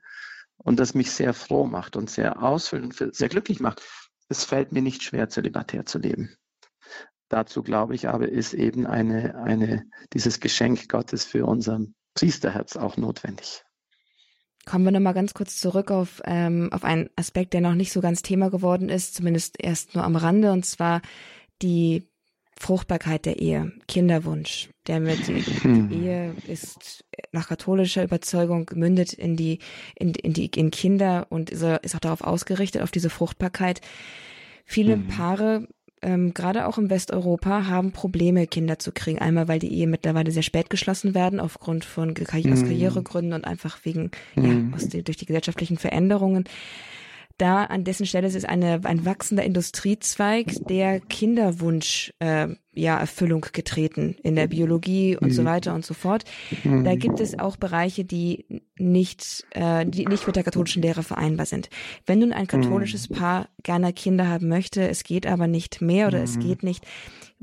[0.58, 3.82] und das mich sehr froh macht und sehr ausfüllend und sehr glücklich macht.
[4.28, 6.36] Es fällt mir nicht schwer, zölibatär zu leben.
[7.34, 11.80] Dazu glaube ich aber, ist eben eine, eine, dieses Geschenk Gottes für unser
[12.14, 13.64] Priesterherz auch notwendig.
[14.66, 18.00] Kommen wir nochmal ganz kurz zurück auf, ähm, auf einen Aspekt, der noch nicht so
[18.00, 21.02] ganz Thema geworden ist, zumindest erst nur am Rande, und zwar
[21.60, 22.08] die
[22.56, 24.70] Fruchtbarkeit der Ehe, Kinderwunsch.
[24.86, 25.42] Der mit die.
[25.92, 29.58] Ehe ist nach katholischer Überzeugung mündet in die
[29.96, 33.80] in, in die in Kinder und ist, ist auch darauf ausgerichtet auf diese Fruchtbarkeit.
[34.64, 35.08] Viele hm.
[35.08, 35.66] Paare
[36.04, 39.18] ähm, gerade auch in Westeuropa haben Probleme, Kinder zu kriegen.
[39.18, 42.68] Einmal, weil die Ehe mittlerweile sehr spät geschlossen werden, aufgrund von Karri aus hm.
[42.68, 44.74] Karrieregründen und einfach wegen, ja, hm.
[44.74, 46.44] aus die, durch die gesellschaftlichen Veränderungen
[47.38, 53.46] da an dessen Stelle ist es eine, ein wachsender Industriezweig, der Kinderwunsch äh, ja, Erfüllung
[53.52, 55.32] getreten in der Biologie und mhm.
[55.32, 56.24] so weiter und so fort.
[56.62, 56.84] Mhm.
[56.84, 61.46] Da gibt es auch Bereiche, die nicht, äh, die nicht mit der katholischen Lehre vereinbar
[61.46, 61.70] sind.
[62.06, 63.14] Wenn nun ein katholisches mhm.
[63.14, 66.40] Paar gerne Kinder haben möchte, es geht aber nicht mehr oder es mhm.
[66.40, 66.84] geht nicht,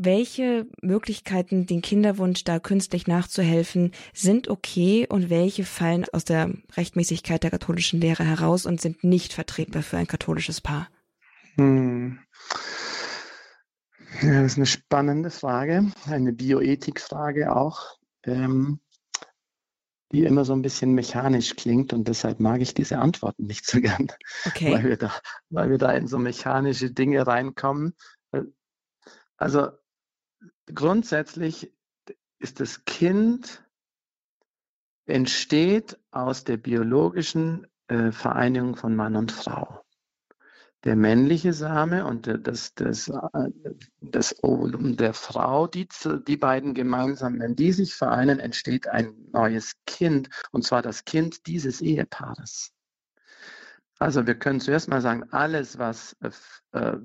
[0.06, 7.44] welche Möglichkeiten, den Kinderwunsch da künstlich nachzuhelfen, sind okay und welche fallen aus der Rechtmäßigkeit
[7.44, 10.90] der katholischen Lehre heraus und sind nicht vertretbar für ein katholisches Paar?
[11.56, 12.20] Hm.
[14.22, 18.80] Ja, das ist eine spannende Frage, eine Bioethikfrage auch, ähm,
[20.12, 23.80] die immer so ein bisschen mechanisch klingt und deshalb mag ich diese Antworten nicht so
[23.80, 24.12] gern,
[24.46, 24.74] okay.
[24.74, 25.12] weil, wir da,
[25.50, 27.96] weil wir da in so mechanische Dinge reinkommen.
[29.38, 29.70] Also
[30.68, 31.72] grundsätzlich
[32.40, 33.64] ist das Kind
[35.06, 39.84] entsteht aus der biologischen äh, Vereinigung von Mann und Frau.
[40.84, 43.50] Der männliche Same und das, das, äh,
[44.00, 45.88] das Ovulum der Frau, die,
[46.28, 51.46] die beiden gemeinsam, wenn die sich vereinen, entsteht ein neues Kind, und zwar das Kind
[51.46, 52.72] dieses Ehepaares.
[54.00, 56.16] Also wir können zuerst mal sagen, alles, was
[56.72, 56.98] äh,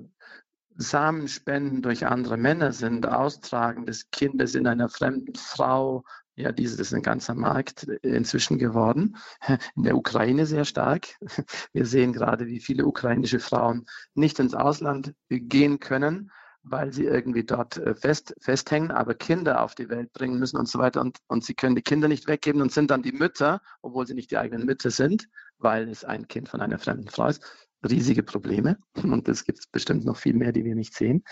[0.77, 6.03] Samenspenden durch andere Männer sind, Austragen des Kindes in einer fremden Frau,
[6.35, 9.17] Ja, dieses ist ein ganzer Markt inzwischen geworden.
[9.75, 11.07] In der Ukraine sehr stark.
[11.73, 17.43] Wir sehen gerade, wie viele ukrainische Frauen nicht ins Ausland gehen können, weil sie irgendwie
[17.43, 21.01] dort äh, fest, festhängen, aber Kinder auf die Welt bringen müssen und so weiter.
[21.01, 24.13] Und, und sie können die Kinder nicht weggeben und sind dann die Mütter, obwohl sie
[24.13, 27.66] nicht die eigenen Mütter sind, weil es ein Kind von einer fremden Frau ist.
[27.87, 28.77] Riesige Probleme.
[29.03, 31.23] Und es gibt bestimmt noch viel mehr, die wir nicht sehen.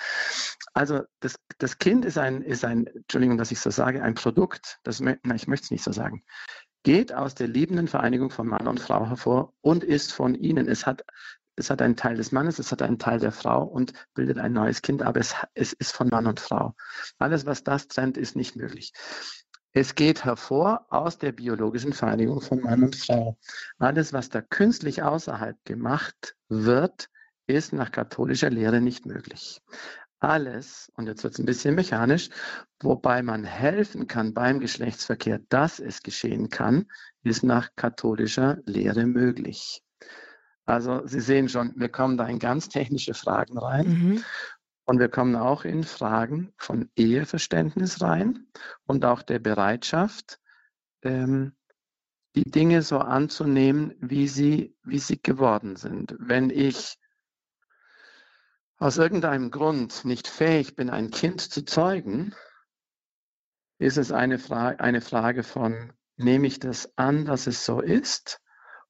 [0.74, 4.80] Also das, das Kind ist ein, ist ein, Entschuldigung, dass ich so sage, ein Produkt,
[4.84, 6.24] das, na, ich möchte es nicht so sagen,
[6.84, 10.68] geht aus der liebenden Vereinigung von Mann und Frau hervor und ist von ihnen.
[10.68, 11.04] Es hat
[11.56, 14.54] es hat einen Teil des Mannes, es hat einen Teil der Frau und bildet ein
[14.54, 16.76] neues Kind, aber es, es ist von Mann und Frau.
[17.18, 18.92] Alles, was das trennt, ist nicht möglich.
[19.78, 23.38] Es geht hervor aus der biologischen Vereinigung von Mann und Frau.
[23.78, 27.10] Alles, was da künstlich außerhalb gemacht wird,
[27.46, 29.62] ist nach katholischer Lehre nicht möglich.
[30.22, 32.30] Alles, und jetzt wird es ein bisschen mechanisch,
[32.82, 36.86] wobei man helfen kann beim Geschlechtsverkehr, dass es geschehen kann,
[37.24, 39.84] ist nach katholischer Lehre möglich.
[40.66, 43.88] Also Sie sehen schon, wir kommen da in ganz technische Fragen rein.
[43.88, 44.24] Mhm.
[44.86, 48.48] Und wir kommen auch in Fragen von Eheverständnis rein
[48.86, 50.40] und auch der Bereitschaft,
[51.02, 51.56] ähm,
[52.36, 56.16] die Dinge so anzunehmen, wie sie, wie sie geworden sind.
[56.20, 57.00] Wenn ich
[58.78, 62.36] aus irgendeinem Grund nicht fähig bin, ein Kind zu zeugen,
[63.80, 68.42] ist es eine, Fra eine Frage von, nehme ich das an, dass es so ist,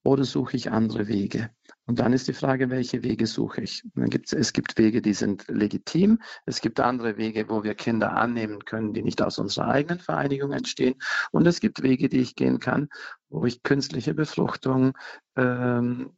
[0.04, 1.52] oder suche ich andere Wege?
[1.88, 3.84] Und dann ist die Frage, welche Wege suche ich?
[4.32, 6.20] Es gibt Wege, die sind legitim.
[6.46, 10.52] Es gibt andere Wege, wo wir Kinder annehmen können, die nicht aus unserer eigenen Vereinigung
[10.52, 10.96] entstehen.
[11.32, 12.90] Und es gibt Wege, die ich gehen kann,
[13.30, 14.98] wo ich künstliche Befruchtung,
[15.36, 16.18] ähm,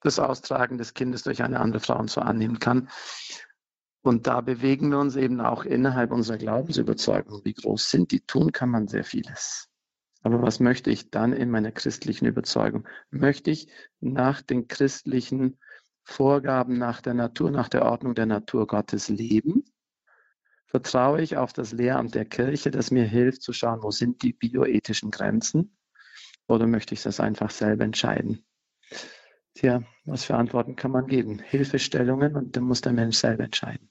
[0.00, 2.88] das Austragen des Kindes durch eine andere Frau und so annehmen kann.
[4.02, 7.44] Und da bewegen wir uns eben auch innerhalb unserer Glaubensüberzeugung.
[7.44, 8.20] Wie groß sind die?
[8.20, 9.68] Tun kann man sehr vieles.
[10.22, 12.86] Aber was möchte ich dann in meiner christlichen Überzeugung?
[13.10, 13.68] Möchte ich
[14.00, 15.58] nach den christlichen
[16.04, 19.64] Vorgaben, nach der Natur, nach der Ordnung der Natur Gottes leben?
[20.66, 24.32] Vertraue ich auf das Lehramt der Kirche, das mir hilft zu schauen, wo sind die
[24.32, 25.76] bioethischen Grenzen?
[26.46, 28.44] Oder möchte ich das einfach selber entscheiden?
[29.54, 31.38] Tja, was für Antworten kann man geben?
[31.38, 33.90] Hilfestellungen und dann muss der Mensch selber entscheiden.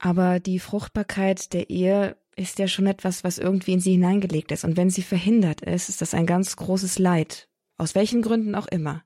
[0.00, 4.64] Aber die Fruchtbarkeit der Ehe ist ja schon etwas, was irgendwie in sie hineingelegt ist.
[4.64, 7.48] Und wenn sie verhindert ist, ist das ein ganz großes Leid.
[7.76, 9.02] Aus welchen Gründen auch immer.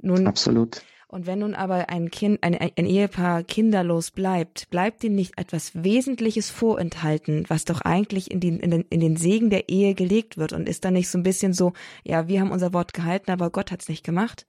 [0.00, 0.82] Nun, Absolut.
[1.06, 5.82] Und wenn nun aber ein Kind, ein, ein Ehepaar kinderlos bleibt, bleibt ihm nicht etwas
[5.82, 10.36] Wesentliches vorenthalten, was doch eigentlich in den, in den, in den Segen der Ehe gelegt
[10.36, 11.72] wird und ist dann nicht so ein bisschen so,
[12.04, 14.46] ja, wir haben unser Wort gehalten, aber Gott hat's nicht gemacht?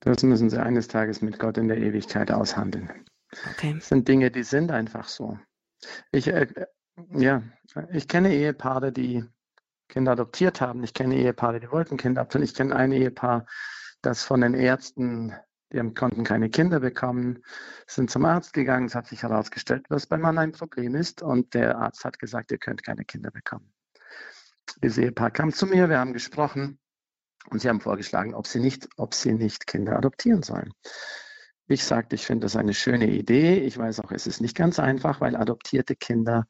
[0.00, 2.90] Das müssen Sie eines Tages mit Gott in der Ewigkeit aushandeln.
[3.52, 3.74] Okay.
[3.74, 5.38] Das sind Dinge, die sind einfach so.
[6.10, 6.46] Ich äh,
[7.10, 7.42] ja,
[7.92, 9.24] ich kenne Ehepaare, die
[9.88, 10.82] Kinder adoptiert haben.
[10.82, 12.44] Ich kenne Ehepaare, die wollten Kinder adoptieren.
[12.44, 13.46] Ich kenne ein Ehepaar,
[14.02, 15.34] das von den Ärzten,
[15.72, 17.42] die konnten keine Kinder bekommen,
[17.86, 18.86] sind zum Arzt gegangen.
[18.86, 21.22] Es hat sich herausgestellt, was beim Mann ein Problem ist.
[21.22, 23.72] Und der Arzt hat gesagt, ihr könnt keine Kinder bekommen.
[24.82, 26.78] Dieses Ehepaar kam zu mir, wir haben gesprochen
[27.50, 30.72] und sie haben vorgeschlagen, ob sie nicht, ob sie nicht Kinder adoptieren sollen.
[31.68, 33.58] Ich sagte, ich finde das eine schöne Idee.
[33.58, 36.46] Ich weiß auch, es ist nicht ganz einfach, weil adoptierte Kinder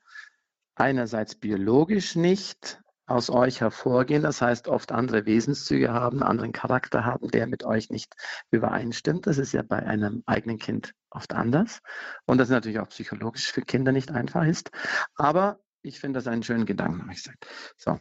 [0.75, 7.29] einerseits biologisch nicht aus euch hervorgehen, das heißt oft andere Wesenszüge haben, anderen Charakter haben,
[7.31, 8.12] der mit euch nicht
[8.51, 9.27] übereinstimmt.
[9.27, 11.81] Das ist ja bei einem eigenen Kind oft anders
[12.27, 14.71] und das natürlich auch psychologisch für Kinder nicht einfach ist.
[15.14, 17.47] Aber ich finde das einen schönen Gedanken, habe ich gesagt.
[17.77, 17.99] So.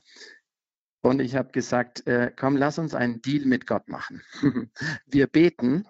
[1.02, 4.24] Und ich habe gesagt, äh, komm, lass uns einen Deal mit Gott machen.
[5.06, 5.86] Wir beten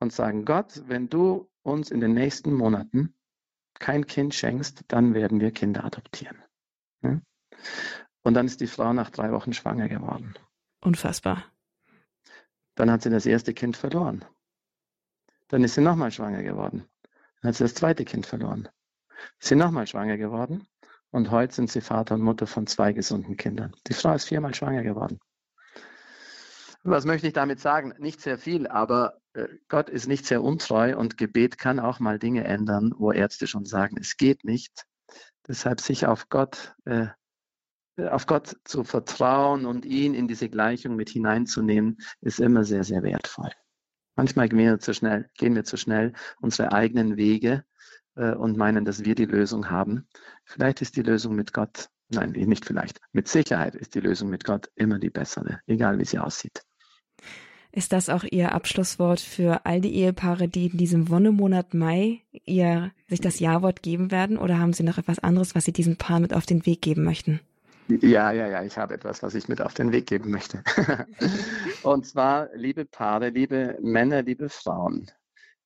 [0.00, 3.14] und sagen, Gott, wenn du uns in den nächsten Monaten
[3.78, 6.42] kein Kind schenkst, dann werden wir Kinder adoptieren.
[7.02, 7.20] Ja?
[8.22, 10.34] Und dann ist die Frau nach drei Wochen schwanger geworden.
[10.80, 11.44] Unfassbar.
[12.74, 14.24] Dann hat sie das erste Kind verloren.
[15.48, 16.86] Dann ist sie nochmal schwanger geworden.
[17.40, 18.68] Dann hat sie das zweite Kind verloren.
[19.40, 20.66] Ist sie nochmal schwanger geworden.
[21.10, 23.74] Und heute sind sie Vater und Mutter von zwei gesunden Kindern.
[23.86, 25.18] Die Frau ist viermal schwanger geworden.
[26.84, 27.94] Was möchte ich damit sagen?
[27.98, 29.20] Nicht sehr viel, aber
[29.68, 33.64] Gott ist nicht sehr untreu und Gebet kann auch mal Dinge ändern, wo Ärzte schon
[33.64, 34.84] sagen, es geht nicht.
[35.46, 37.08] Deshalb sich auf Gott, äh,
[38.10, 43.02] auf Gott zu vertrauen und ihn in diese Gleichung mit hineinzunehmen, ist immer sehr, sehr
[43.02, 43.50] wertvoll.
[44.16, 47.64] Manchmal gehen wir zu schnell, gehen wir zu schnell unsere eigenen Wege
[48.16, 50.08] äh, und meinen, dass wir die Lösung haben.
[50.44, 54.44] Vielleicht ist die Lösung mit Gott, nein, nicht vielleicht, mit Sicherheit ist die Lösung mit
[54.44, 56.62] Gott immer die bessere, egal wie sie aussieht.
[57.70, 62.92] Ist das auch Ihr Abschlusswort für all die Ehepaare, die in diesem Wonnemonat Mai ihr,
[63.08, 64.38] sich das Ja-Wort geben werden?
[64.38, 67.04] Oder haben Sie noch etwas anderes, was Sie diesem Paar mit auf den Weg geben
[67.04, 67.40] möchten?
[67.88, 70.62] Ja, ja, ja, ich habe etwas, was ich mit auf den Weg geben möchte.
[71.82, 75.10] Und zwar, liebe Paare, liebe Männer, liebe Frauen,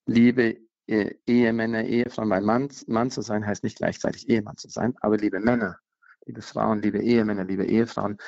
[0.07, 4.94] liebe äh, Ehemänner, Ehefrauen, weil Mann, Mann zu sein heißt nicht gleichzeitig Ehemann zu sein,
[5.00, 5.78] aber liebe Männer,
[6.26, 8.18] liebe Frauen, liebe Ehemänner, liebe Ehefrauen,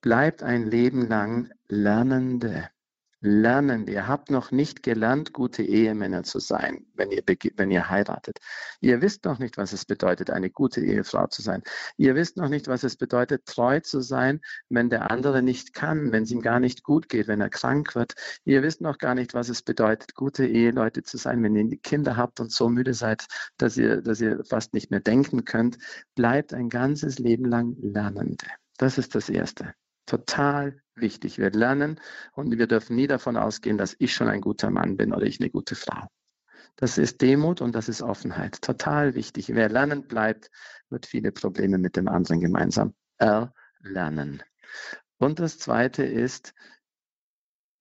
[0.00, 2.68] bleibt ein Leben lang Lernende
[3.22, 3.86] lernen.
[3.86, 7.22] Ihr habt noch nicht gelernt, gute Ehemänner zu sein, wenn ihr,
[7.56, 8.38] wenn ihr heiratet.
[8.80, 11.62] Ihr wisst noch nicht, was es bedeutet, eine gute Ehefrau zu sein.
[11.96, 16.10] Ihr wisst noch nicht, was es bedeutet, treu zu sein, wenn der andere nicht kann,
[16.12, 18.14] wenn es ihm gar nicht gut geht, wenn er krank wird.
[18.44, 22.16] Ihr wisst noch gar nicht, was es bedeutet, gute Eheleute zu sein, wenn ihr Kinder
[22.16, 25.78] habt und so müde seid, dass ihr, dass ihr fast nicht mehr denken könnt.
[26.16, 28.46] Bleibt ein ganzes Leben lang Lernende.
[28.78, 29.74] Das ist das Erste.
[30.06, 31.38] Total wichtig.
[31.38, 32.00] Wir lernen
[32.32, 35.40] und wir dürfen nie davon ausgehen, dass ich schon ein guter Mann bin oder ich
[35.40, 36.08] eine gute Frau.
[36.76, 38.62] Das ist Demut und das ist Offenheit.
[38.62, 39.54] Total wichtig.
[39.54, 40.50] Wer lernen bleibt,
[40.88, 44.42] wird viele Probleme mit dem anderen gemeinsam erlernen.
[45.18, 46.54] Und das Zweite ist,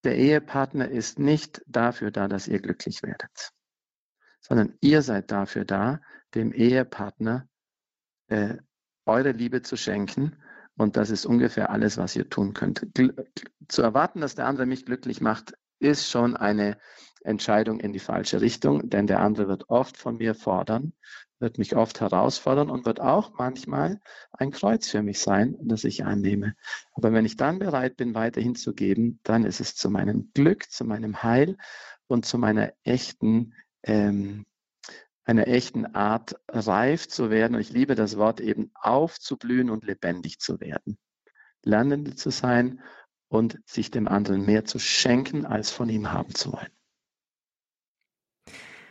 [0.03, 3.51] der Ehepartner ist nicht dafür da, dass ihr glücklich werdet,
[4.39, 6.01] sondern ihr seid dafür da,
[6.34, 7.47] dem Ehepartner
[8.28, 8.57] äh,
[9.05, 10.41] eure Liebe zu schenken
[10.82, 12.88] und das ist ungefähr alles, was ihr tun könnt.
[13.68, 16.78] Zu erwarten, dass der andere mich glücklich macht, ist schon eine
[17.24, 20.94] Entscheidung in die falsche Richtung, denn der andere wird oft von mir fordern,
[21.40, 24.00] wird mich oft herausfordern und wird auch manchmal
[24.32, 26.56] ein Kreuz für mich sein, das ich annehme.
[26.94, 30.70] Aber wenn ich dann bereit bin, weiterhin zu geben, dann ist es zu meinem Glück,
[30.72, 31.58] zu meinem Heil
[32.08, 33.54] und zu meiner echten
[33.84, 34.46] ähm,
[35.24, 37.55] einer echten Art reif zu werden.
[37.55, 40.97] Und ich liebe das Wort eben aufzublühen und lebendig zu werden.
[41.63, 42.82] Lernende zu sein
[43.28, 46.72] und sich dem anderen mehr zu schenken, als von ihm haben zu wollen.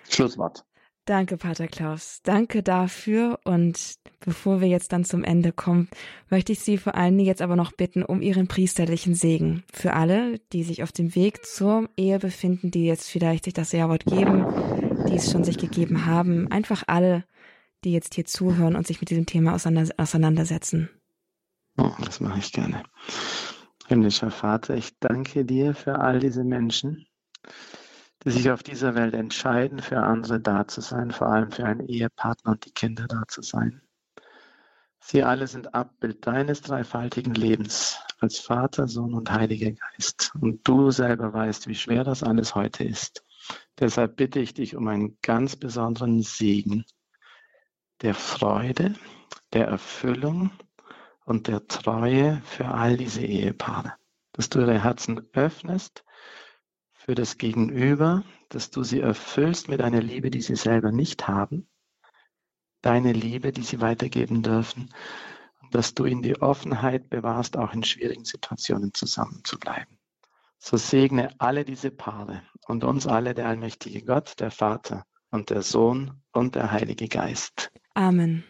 [0.08, 0.64] Schlusswort.
[1.06, 2.20] Danke, Pater Klaus.
[2.22, 3.40] Danke dafür.
[3.44, 5.88] Und bevor wir jetzt dann zum Ende kommen,
[6.28, 9.64] möchte ich Sie vor allen Dingen jetzt aber noch bitten um Ihren priesterlichen Segen.
[9.72, 13.72] Für alle, die sich auf dem Weg zur Ehe befinden, die jetzt vielleicht sich das
[13.72, 14.46] Jawort geben,
[15.08, 16.50] die es schon sich gegeben haben.
[16.50, 17.24] Einfach alle,
[17.84, 20.90] die jetzt hier zuhören und sich mit diesem Thema auseinandersetzen.
[21.78, 22.82] Oh, das mache ich gerne.
[23.86, 27.06] Himmlischer Vater, ich danke dir für all diese Menschen,
[28.24, 31.88] die sich auf dieser Welt entscheiden, für andere da zu sein, vor allem für einen
[31.88, 33.82] Ehepartner und die Kinder da zu sein.
[35.00, 40.32] Sie alle sind Abbild deines dreifaltigen Lebens als Vater, Sohn und Heiliger Geist.
[40.40, 43.24] Und du selber weißt, wie schwer das alles heute ist.
[43.78, 46.84] Deshalb bitte ich dich um einen ganz besonderen Segen
[48.02, 48.94] der Freude,
[49.52, 50.50] der Erfüllung
[51.24, 53.94] und der Treue für all diese Ehepaare.
[54.32, 56.04] Dass du ihre Herzen öffnest
[56.92, 61.68] für das Gegenüber, dass du sie erfüllst mit einer Liebe, die sie selber nicht haben,
[62.82, 64.92] deine Liebe, die sie weitergeben dürfen,
[65.62, 69.98] und dass du ihnen die Offenheit bewahrst, auch in schwierigen Situationen zusammen zu bleiben.
[70.58, 75.62] So segne alle diese Paare und uns alle der allmächtige Gott, der Vater und der
[75.62, 77.70] Sohn und der Heilige Geist.
[77.94, 78.44] Amen.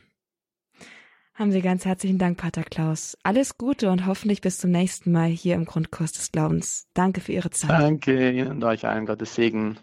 [1.35, 3.17] Haben Sie ganz herzlichen Dank, Pater Klaus.
[3.23, 6.87] Alles Gute und hoffentlich bis zum nächsten Mal hier im Grundkurs des Glaubens.
[6.93, 7.71] Danke für Ihre Zeit.
[7.71, 9.79] Danke Ihnen und euch allen Gottes Segen.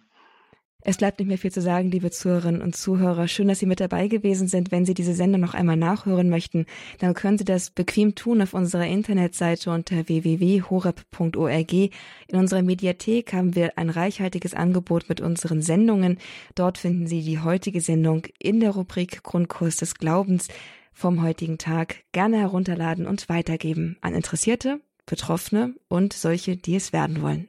[0.90, 3.28] Es bleibt nicht mehr viel zu sagen, liebe Zuhörerinnen und Zuhörer.
[3.28, 4.72] Schön, dass Sie mit dabei gewesen sind.
[4.72, 6.66] Wenn Sie diese Sendung noch einmal nachhören möchten,
[7.00, 11.74] dann können Sie das bequem tun auf unserer Internetseite unter www.horeb.org.
[11.74, 11.92] In
[12.32, 16.20] unserer Mediathek haben wir ein reichhaltiges Angebot mit unseren Sendungen.
[16.56, 20.48] Dort finden Sie die heutige Sendung in der Rubrik Grundkurs des Glaubens
[20.94, 27.22] vom heutigen Tag gerne herunterladen und weitergeben an Interessierte, Betroffene und solche, die es werden
[27.22, 27.48] wollen.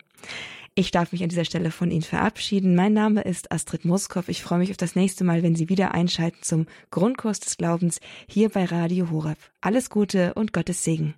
[0.79, 2.77] Ich darf mich an dieser Stelle von Ihnen verabschieden.
[2.77, 4.29] Mein Name ist Astrid Moskow.
[4.29, 7.99] Ich freue mich auf das nächste Mal, wenn Sie wieder einschalten zum Grundkurs des Glaubens
[8.29, 9.39] hier bei Radio Horeb.
[9.61, 11.15] Alles Gute und Gottes Segen.